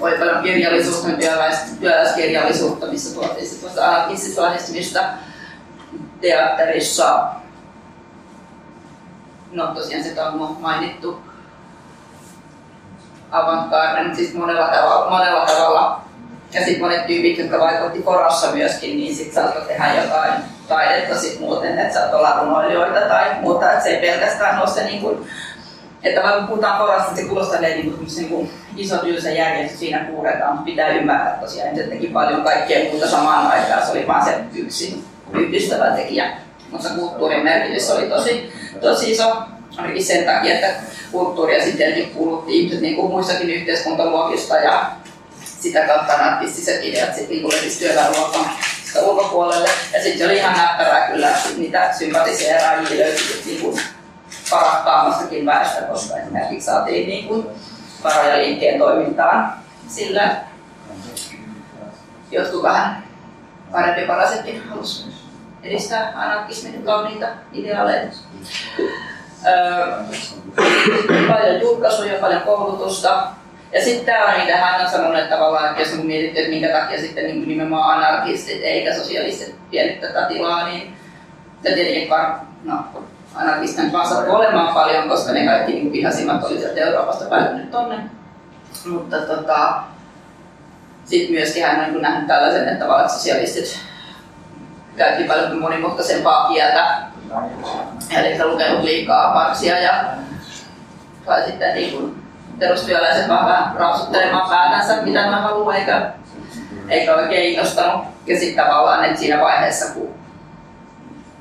[0.00, 5.00] oli paljon kirjallisuutta, työläis, työläiskirjallisuutta, missä tuotiin sitten anarkistista
[6.20, 7.28] teatterissa.
[9.52, 11.22] No tosiaan sitä on mainittu
[13.30, 16.00] avantgarde, siis monella tavalla, monella tavalla.
[16.52, 20.32] Ja sitten monet tyypit, jotka vaikutti korassa myöskin, niin sitten saattoi tehdä jotain
[20.68, 24.84] taidetta sit muuten, että saattoi olla runoilijoita tai muuta, että se ei pelkästään ole se
[24.84, 25.26] niin kuin,
[26.02, 30.06] että vaikka puhutaan porasta, niin se kuulostaa niin kuin, niin kuin iso tylsä järjestys siinä
[30.10, 34.24] puuretaan, mutta pitää ymmärtää tosiaan, että teki paljon kaikkea muuta samaan aikaan, se oli vain
[34.24, 36.30] se yksi yhdistävä tekijä.
[36.70, 39.36] Mutta kulttuurin merkitys oli tosi, tosi iso,
[39.76, 40.68] ainakin sen takia, että
[41.12, 44.90] kulttuuria sitten kuuluttiin ihmiset niin kuin muissakin yhteiskuntaluokista ja
[45.60, 48.50] sitä kautta narkistiset ideat sitten niin levisi työväenluokan
[49.34, 49.68] ulkopuolelle.
[49.92, 53.80] Ja sitten oli ihan näppärää kyllä, niitä sympatiseeraajia löytyi niin kuin
[54.50, 57.46] parakkaamassakin väestä, koska esimerkiksi saatiin niin kuin
[58.04, 59.52] varoja linkkeen toimintaan.
[59.88, 60.36] Sillä
[62.30, 63.04] jotkut vähän
[63.72, 65.04] parempi parasetkin halusi
[65.62, 68.02] edistää anarkismin kauniita ideaaleja.
[69.46, 70.02] Öö,
[71.28, 73.26] paljon julkaisuja, paljon koulutusta.
[73.74, 76.68] Ja sitten tämä mitä hän on sanonut, että tavallaan, että jos on mietitty, että minkä
[76.68, 80.96] takia sitten niin nimenomaan anarkistit eikä sosialistit vienyt tätä tilaa, niin
[81.62, 82.84] se tietenkin var, no,
[83.34, 87.98] anarkistit vaan sattuu olemaan paljon, koska ne kaikki niin vihasimmat oli sieltä Euroopasta päätynyt tonne.
[88.86, 89.74] Mutta tota,
[91.04, 93.80] sitten myöskin hän on niin nähnyt tällaisen, että tavallaan sosialistit
[94.96, 96.96] käytti paljon monimutkaisempaa kieltä.
[98.10, 100.04] Eli lukenut liikaa Marksia ja
[101.26, 102.23] tai sitten niin kuin
[102.58, 106.10] perustyöläiset vaan vähän raapsuttelemaan päätänsä, mitä mä haluan, eikä,
[106.88, 108.04] eikä oikein innostanut.
[108.26, 110.14] Ja sitten tavallaan, että siinä vaiheessa, kun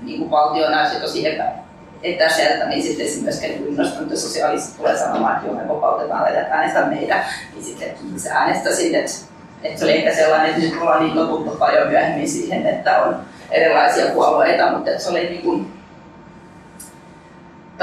[0.01, 1.51] niin kuin valtio näytti tosi epä,
[2.03, 6.39] etäseltä, niin sitten se myöskään innostunut, että sosiaaliset tulee sanomaan, että joo, me vapautetaan ja
[6.39, 9.11] äänestä meitä, niin sitten se äänestäisin, että,
[9.63, 13.15] että se oli ehkä sellainen, että nyt ollaan niin totuttu paljon myöhemmin siihen, että on
[13.51, 15.73] erilaisia puolueita, mutta että se oli niin kuin,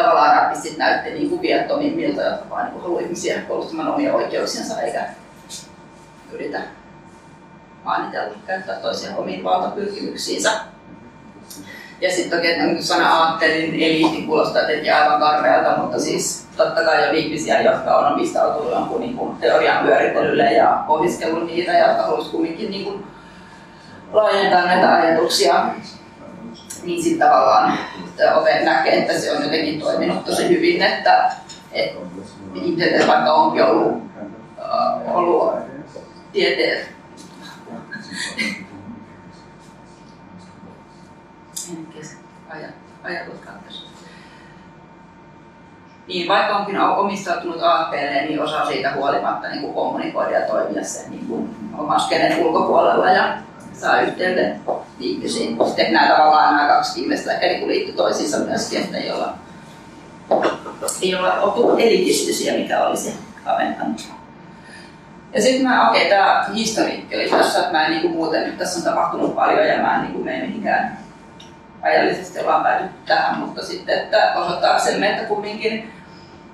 [0.03, 5.05] tavallaan rapistit näytti niin kuin viattomimmilta, jotka vaan niin haluaa ihmisiä puolustamaan omia oikeuksiansa eikä
[6.32, 6.61] yritä
[7.84, 10.51] maanitella käyttää toisia omiin valtapyrkimyksiinsä.
[12.01, 16.84] Ja sitten toki, että niin sana aattelin eliitti kuulostaa tietenkin aivan karmealta, mutta siis totta
[16.84, 21.86] kai on ihmisiä, jotka on omistautunut jonkun niin kuin teorian pyörittelylle ja pohdiskellut niitä ja
[21.86, 23.07] jotka haluaisivat kumminkin niin kuin
[24.12, 25.64] laajentaa näitä ajatuksia.
[26.83, 27.78] Niin sitten tavallaan
[28.35, 31.33] ope näkee, että se on jotenkin toiminut tosi hyvin, että,
[31.72, 32.01] että
[32.55, 35.55] ihmiset vaikka onkin ollut, uh, ollut
[36.33, 36.87] tieteen
[46.07, 51.11] Niin, vaikka onkin omistautunut aatteelle, niin osaa siitä huolimatta niin kuin kommunikoida ja toimia sen
[51.11, 52.01] niin kuin oman
[52.39, 53.39] ulkopuolella ja
[53.81, 54.61] saa yhteyden.
[55.66, 59.35] Sitten nämä tavallaan nämä kaksi viimeistä niin liittyy toisiinsa myöskin, että ei olla,
[61.03, 63.14] ei olla oltu elitistisiä, mikä olisi
[63.45, 64.09] kaventanut.
[65.35, 68.47] Ja sitten mä, okei, okay, tämä historiikki oli tässä, että mä en niin kuin muuten,
[68.47, 70.99] nyt tässä on tapahtunut paljon ja mä en niin kuin mene mihinkään
[71.83, 75.93] ajallisesti ollaan päädytty tähän, mutta sitten, että osoittaaksemme, että kumminkin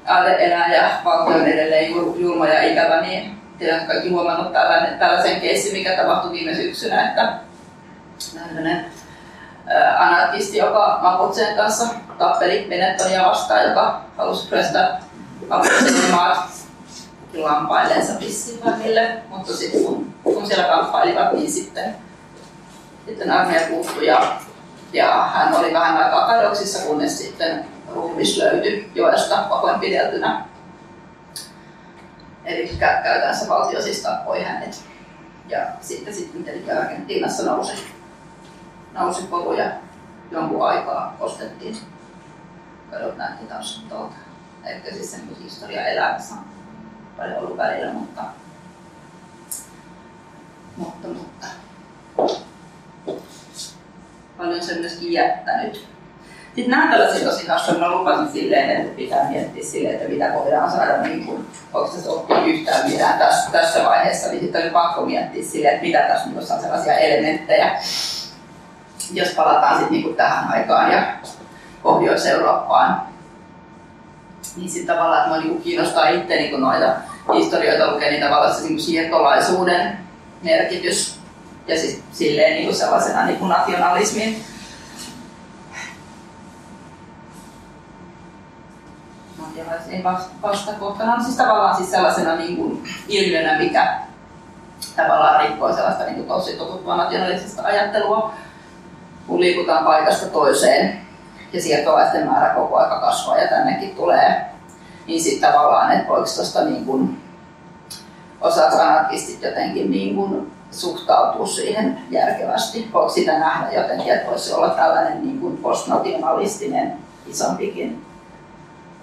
[0.07, 5.41] aate elää ja valtio on edelleen julma ja ikävä, niin tiedät kaikki huomannut tällainen, tällaisen
[5.41, 7.33] keissin, mikä tapahtui viime syksynä, että
[8.35, 8.85] tällainen
[9.99, 11.87] anarkisti, joka Maputsen kanssa
[12.19, 15.01] tappeli Benettonia vastaan, joka halusi ryöstää
[15.49, 16.39] Maputsen maat
[17.35, 18.61] lampaileensa vissiin
[19.29, 21.97] mutta sitten kun, kun siellä kamppailivat, niin sitten,
[23.07, 24.37] sitten armeija puuttui ja
[24.93, 30.45] ja hän oli vähän aikaa kadoksissa, kunnes sitten ruumis löytyi joesta pahoinpideltynä.
[32.47, 34.85] Eli käytännössä valtio siis tappoi hänet.
[35.49, 37.87] Ja sitten, sitten tietenkin Argentiinassa nousi,
[38.93, 39.71] nousi koru ja
[40.31, 41.77] jonkun aikaa ostettiin.
[42.91, 44.15] Kadot näytti taas tuolta.
[44.65, 46.45] Ehkä siis sen historia elämässä on
[47.17, 48.23] paljon ollut välillä, mutta,
[50.77, 51.47] mutta, mutta
[54.37, 55.96] paljon sen myöskin jättänyt.
[56.57, 60.71] Sitten nämä tällaiset tosi hassuja, mä lupasin silleen, että pitää miettiä silleen, että mitä voidaan
[60.71, 65.07] saada, niin kuin, onko tässä oppia yhtään mitään tässä, tässä vaiheessa, niin sitten oli pakko
[65.07, 67.79] miettiä silleen, että mitä tässä minussa on sellaisia elementtejä,
[69.13, 71.03] jos palataan sitten niin tähän aikaan ja
[71.83, 73.03] Pohjois-Eurooppaan,
[74.57, 76.95] niin sitten tavallaan, että mua niin kiinnostaa itse niin noita
[77.35, 79.99] historioita lukea, niin tavallaan se niin siirtolaisuuden
[80.43, 81.21] merkitys
[81.67, 84.45] ja siis silleen niin kuin sellaisena niin kuin nationalismin
[89.65, 90.05] nationalismin
[90.43, 93.99] vastakohtana siis tavallaan siis sellaisena niin kuin ilmiönä, mikä
[94.97, 98.35] tavallaan rikkoo sellaista niin kuin tosi totuttua nationalistista ajattelua,
[99.27, 101.01] kun liikutaan paikasta toiseen
[101.53, 104.47] ja siirtolaisten määrä koko aika kasvaa ja tännekin tulee,
[105.07, 107.23] niin sitten tavallaan, että voiko tuosta niin kuin,
[108.41, 112.91] osaako anarkistit jotenkin niin kuin suhtautua siihen järkevästi.
[112.93, 116.97] Voiko sitä nähdä jotenkin, että voisi olla tällainen niin kuin postnationalistinen
[117.27, 118.06] isompikin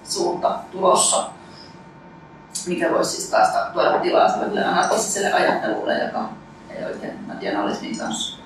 [0.04, 1.26] suunta tulossa,
[2.68, 6.30] mikä voisi siis taas tuoda tilaa sellaiselle anarkistiselle ajattelulle, joka
[6.70, 8.38] ei oikein nationalismin kanssa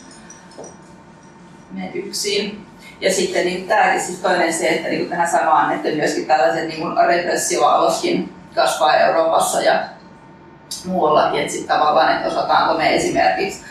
[1.72, 2.68] mene yksin.
[3.02, 6.98] Ja sitten niin tämäkin siis toinen se, että niin tähän samaan, että myöskin tällaiset niin
[7.08, 9.84] repressioaloskin kasvaa Euroopassa ja
[10.86, 13.62] muuallakin, että sitten tavallaan, että osataanko me esimerkiksi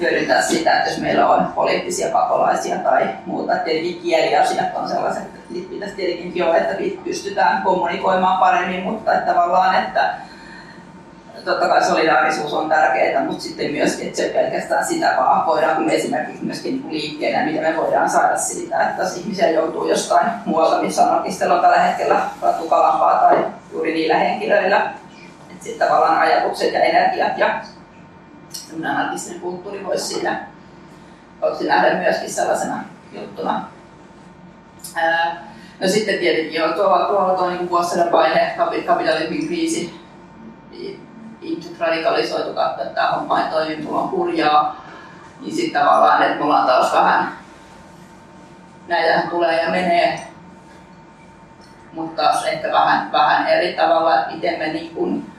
[0.00, 3.56] hyödyntää sitä, että jos meillä on poliittisia pakolaisia tai muuta.
[3.56, 6.74] Tietenkin kieliasiat on sellaiset, että pitäisi tietenkin jo, että
[7.04, 10.14] pystytään kommunikoimaan paremmin, mutta että tavallaan, että
[11.44, 15.90] totta kai solidaarisuus on tärkeää, mutta sitten myöskin, että se pelkästään sitä vaan voidaan kun
[15.90, 20.82] esimerkiksi myöskin niin liikkeenä, mitä me voidaan saada siitä, että jos ihmisiä joutuu jostain muualta,
[20.82, 22.20] missä on oikeastaan tällä hetkellä
[22.58, 24.90] tukalampaa tai juuri niillä henkilöillä,
[25.50, 27.60] että sitten tavallaan ajatukset ja energiat ja
[28.90, 30.46] anarkistinen kulttuuri voisi siinä
[31.40, 33.68] voisi nähdä myöskin sellaisena juttuna.
[34.94, 35.44] Ää,
[35.80, 38.54] no sitten tietenkin jo tuolla, tuolla tuo niin vuosisadan vaihe,
[38.86, 40.00] kapitalismin kriisi,
[41.40, 44.86] ihmiset radikalisoitu katsoa, että tämä homma ei toimi, mulla on hurjaa,
[45.40, 47.32] niin sitten tavallaan, että mulla on taas vähän,
[48.88, 50.26] näitä tulee ja menee,
[51.92, 55.32] mutta taas ehkä vähän, vähän eri tavalla, että miten me niin kuin,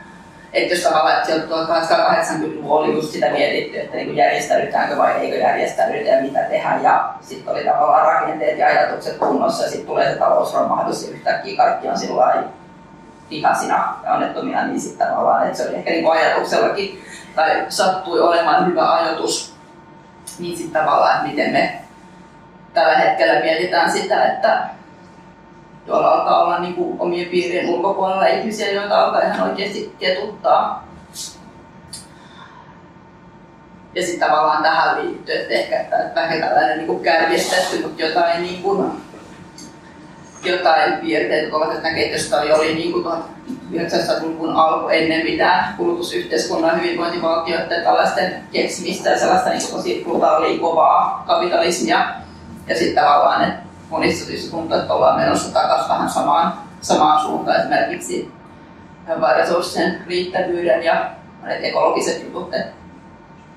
[0.63, 6.09] että jos tavallaan, että 1880-luvulla oli just sitä mietitty, että niin järjestäydytäänkö vai eikö järjestäydytä
[6.09, 6.79] ja mitä tehdä.
[6.83, 11.57] Ja sitten oli tavallaan rakenteet ja ajatukset kunnossa ja sitten tulee se talousromahdus ja yhtäkkiä
[11.57, 12.43] kaikki on sillä
[13.29, 17.03] vihaisina ja onnettomia, niin sitten tavallaan, että se oli ehkä niin ajatuksellakin
[17.35, 19.55] tai sattui olemaan hyvä ajatus,
[20.39, 21.81] niin sitten tavallaan, että miten me
[22.73, 24.76] tällä hetkellä mietitään sitä, että
[25.87, 30.87] tuolla alkaa olla niin kuin omien piirien ulkopuolella ihmisiä, joita alkaa ihan oikeasti ketuttaa.
[33.95, 38.63] Ja sitten tavallaan tähän liittyy, että ehkä että vähän tällainen niin kärjestetty, mutta jotain, niin
[38.63, 38.91] kuin,
[40.43, 43.05] jotain piirteitä tuolla kehitystä oli niin kuin
[43.73, 52.05] 1900-luvun alku ennen mitään kulutusyhteiskunnan hyvinvointivaltioiden tällaisten keksimistä ja sellaista niin tosi brutaalia kovaa kapitalismia.
[52.67, 57.59] Ja sitten tavallaan, että monissa syistä tuntuu, että ollaan menossa takaisin vähän samaan, samaan suuntaan,
[57.59, 58.31] esimerkiksi
[59.37, 61.09] resurssien riittävyyden ja
[61.41, 62.73] monet ekologiset jutut, että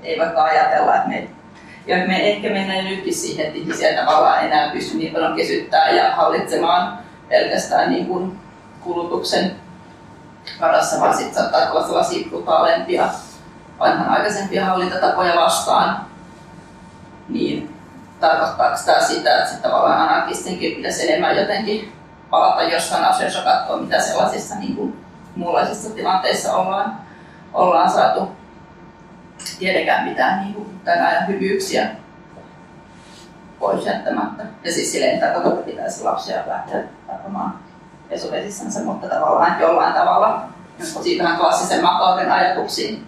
[0.03, 1.29] ei vaikka ajatella, että me,
[1.87, 6.17] ja me ehkä mennään nytkin siihen, että ihmisiä tavallaan enää pysty niin paljon kesyttää ja
[6.17, 8.39] hallitsemaan pelkästään niin kuin
[8.81, 9.57] kulutuksen
[10.61, 13.09] varassa, vaan sitten saattaa olla sellaisia brutaalempia
[13.79, 16.07] vanhanaikaisempia hallintatapoja vastaan,
[17.29, 17.60] niin
[18.21, 21.93] tarkoittaako tämä sitä, että sitten tavallaan anarkistinkin pitäisi enemmän jotenkin
[22.31, 25.05] palata jossain asioissa katsoa, mitä sellaisissa niin kuin,
[25.37, 26.97] muunlaisissa tilanteissa ollaan,
[27.53, 28.29] ollaan saatu
[29.59, 31.89] tiedekään mitään niin kuin, tämän ajan hyvyyksiä
[33.59, 34.43] pois jättämättä.
[34.65, 37.55] Ja siis silleen että pitäisi lapsia lähteä tappamaan
[38.09, 40.43] pesuvesissänsä, mutta tavallaan jollain tavalla
[41.03, 43.07] siitä vähän klassisen makauden ajatuksiin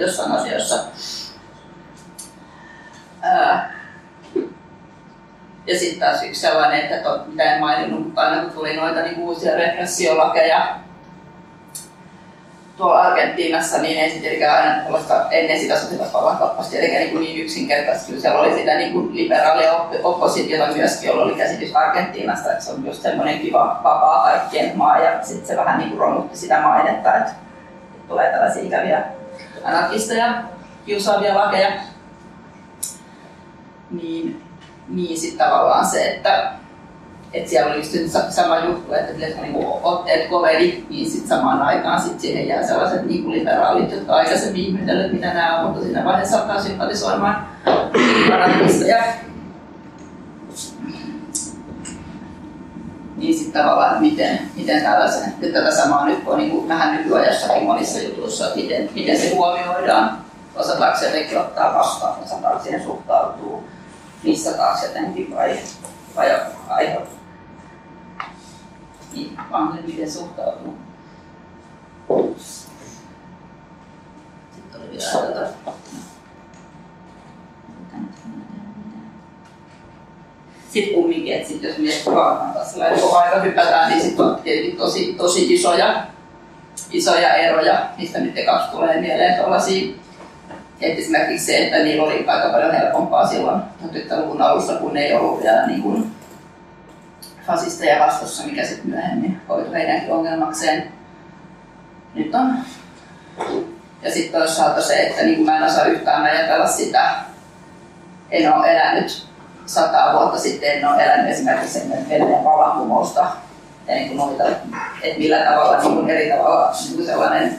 [0.00, 0.84] jossain asioissa.
[5.66, 9.02] Ja sitten taas yksi sellainen, että to, mitä en maininnut, mutta aina kun tuli noita
[9.02, 10.76] niin uusia repressiolakeja
[12.76, 18.06] tuolla Argentiinassa, niin ei sitten aina tällaista ennen sitä sotilasvallankappausta eli niin, niin yksinkertaisesti.
[18.06, 22.72] Kyllä siellä oli sitä niin kuin liberaalia oppositiota myöskin, jolla oli käsitys Argentiinasta, että se
[22.72, 26.60] on just semmoinen kiva, vapaa kaikkien maa ja sitten se vähän niin kuin romutti sitä
[26.60, 27.32] mainetta, että
[28.08, 29.02] tulee tällaisia ikäviä
[29.64, 30.42] anarkisteja,
[30.86, 31.68] kiusaavia lakeja.
[33.90, 34.45] Niin
[34.88, 36.52] niin sitten tavallaan se, että,
[37.32, 42.00] että siellä oli just sama juttu, että kun niinku otteet koveli, niin sitten samaan aikaan
[42.00, 46.38] sit siihen jää sellaiset niinku liberaalit, jotka aikaisemmin ihmetelleet, mitä nämä on, mutta siinä vaiheessa
[46.38, 47.46] alkaa sympatisoimaan
[48.32, 49.04] anarkisteja.
[53.16, 57.62] Niin sitten tavallaan, että miten, miten tällaisen, että tätä samaa nyt on niin vähän nykyajassakin
[57.62, 60.18] monissa jutuissa, että miten, miten se huomioidaan,
[60.56, 63.62] osataanko se jotenkin ottaa vastaan, osataanko siihen suhtautua
[64.26, 65.58] missä taas jotenkin vai,
[66.16, 67.00] vai aihe
[69.12, 70.74] niin, vaan miten suhtautuu.
[74.54, 75.48] Sitten oli vielä tätä.
[80.70, 84.76] Sitten kumminkin, että sit jos miettii vaan sellainen koko aika hypätään, niin sitten on tietenkin
[84.76, 86.06] tosi, tosi isoja,
[86.90, 89.94] isoja eroja, mistä nyt kaksi tulee mieleen tuollaisia
[90.80, 95.42] et esimerkiksi se, että niillä oli aika paljon helpompaa silloin 1900-luvun alussa, kun ei ollut
[95.42, 96.10] vielä niin kuin
[97.46, 100.92] fasisteja vastussa, mikä sitten myöhemmin koitui heidänkin ongelmakseen.
[102.14, 102.58] Nyt on.
[104.02, 107.10] Ja sitten toisaalta se, että niin kuin mä en osaa yhtään ajatella sitä,
[108.30, 109.26] en ole elänyt
[109.66, 113.26] sata vuotta sitten, en ole elänyt esimerkiksi Venäjän vallankumousta
[113.88, 114.48] ja niin kuin noita,
[115.02, 117.56] että millä tavalla niin kuin eri tavalla niin kuin sellainen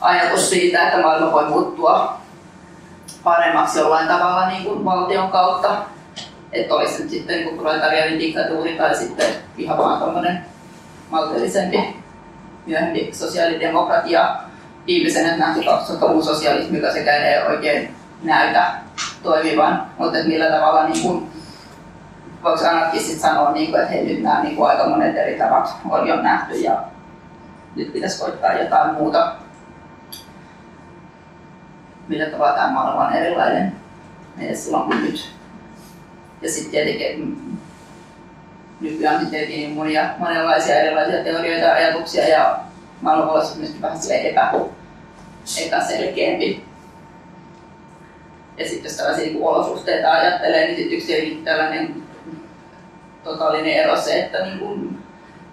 [0.00, 2.18] ajatus siitä, että maailma voi muuttua
[3.24, 5.76] paremmaksi jollain tavalla niin kuin valtion kautta.
[6.52, 9.26] Että olisi nyt sitten niin proletarianin diktatuuri tai sitten
[9.56, 10.44] ihan vaan tämmöinen
[11.10, 11.96] maltillisempi
[12.66, 14.36] myöhempi sosiaalidemokratia.
[14.86, 18.72] Viimeisenä nähty 2000-luvun sosialismi, joka sekään ei oikein näytä
[19.22, 21.30] toimivan, mutta että millä tavalla niin kuin,
[22.42, 25.76] voiko anarkistit sanoa, niin kuin, että hei, nyt nämä niin kuin aika monet eri tavat
[25.90, 26.82] on jo nähty ja
[27.76, 29.32] nyt pitäisi koittaa jotain muuta
[32.08, 33.72] millä tavalla tämä maailma on erilainen
[34.36, 35.30] meidän silloin kuin nyt.
[36.42, 37.56] Ja sitten tietenkin mm,
[38.80, 42.58] nykyään sitten niin monia, monenlaisia erilaisia teorioita ja ajatuksia ja
[43.00, 44.52] maailman voi olla myöskin vähän epä,
[45.66, 46.64] epäselkeämpi.
[48.58, 52.02] Ja sitten jos tällaisia niin olosuhteita ajattelee, niin sitten yksi tällainen
[53.24, 54.98] totaalinen ero se, että niin kuin,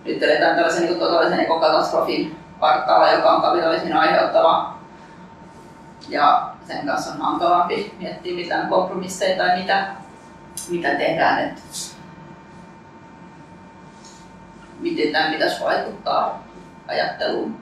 [0.06, 4.73] nyt eletään tällaisen niin totaalisen ekokatastrofin partaalla, joka on kapitalismin aiheuttama.
[6.10, 9.88] Ja sen kanssa on hankalampi miettiä mitään kompromisseja tai mitä,
[10.70, 11.40] mitä tehdään.
[11.44, 11.62] Että
[14.80, 16.44] miten tämä pitäisi vaikuttaa
[16.88, 17.58] ajatteluun.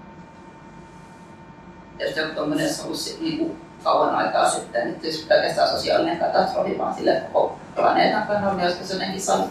[1.99, 6.77] Jos joku tuommoinen olisi ollut niin kuin kauan aikaa sitten, että jos pelkästään sosiaalinen katastrofi,
[6.77, 9.49] vaan sille koko planeetan kannalta, niin olisiko se jotenkin saanut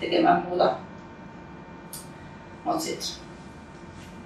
[0.00, 0.72] tekemään muuta.
[2.64, 3.08] Mutta sitten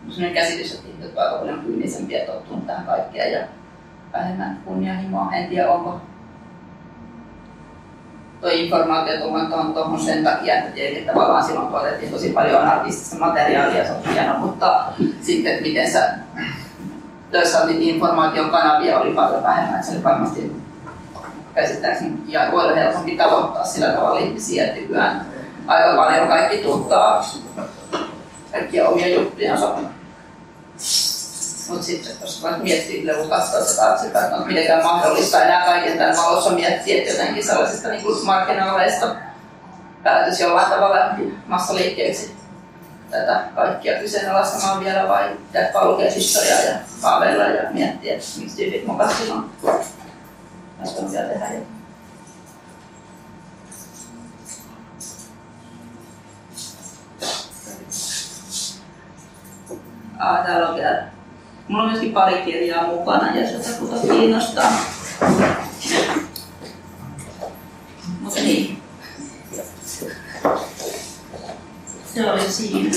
[0.09, 3.46] sellainen käsitys, että ihmiset ovat paljon kyynisempiä tottunut tähän kaikkeen ja
[4.12, 5.32] vähemmän kunnianhimoa.
[5.32, 6.00] En tiedä, onko
[8.40, 13.84] tuo informaatio tullut tuohon sen takia, että tietenkin tavallaan silloin tuotettiin tosi paljon artistista materiaalia,
[13.86, 14.84] se on hieno, mutta
[15.20, 16.11] sitten miten sä
[17.32, 20.62] toisaalta niitä informaation kanavia oli paljon vähemmän, se oli varmasti
[21.54, 25.26] käsittääkseni ja voi olla helpompi tavoittaa sillä tavalla ihmisiä, että nykyään
[25.66, 27.24] aika paljon kaikki tuottaa
[28.52, 29.74] kaikkia omia juttujansa.
[31.69, 36.51] Mutta sitten jos vaikka miettii leukasta sitä että on mitenkään mahdollista enää kaiken tämän valossa
[36.51, 39.16] miettiä, että jotenkin sellaisista niin markkinaaleista
[40.03, 41.14] päätös jollain tavalla
[41.47, 42.37] massaliikkeeksi
[43.11, 48.87] tätä kaikkia kyseenalaistamaan vielä vai jatkaa lukea historiaa ja kaavella ja miettiä, että miksi tyypit
[48.87, 49.45] mukaan silloin.
[50.99, 51.47] On vielä tehdä.
[60.19, 61.18] Ah, täällä on vielä.
[61.69, 64.73] Mulla on myöskin pari kirjaa mukana, jos jotakuta kiinnostaa.
[68.21, 68.83] Mutta niin.
[72.14, 72.91] Se oli siinä.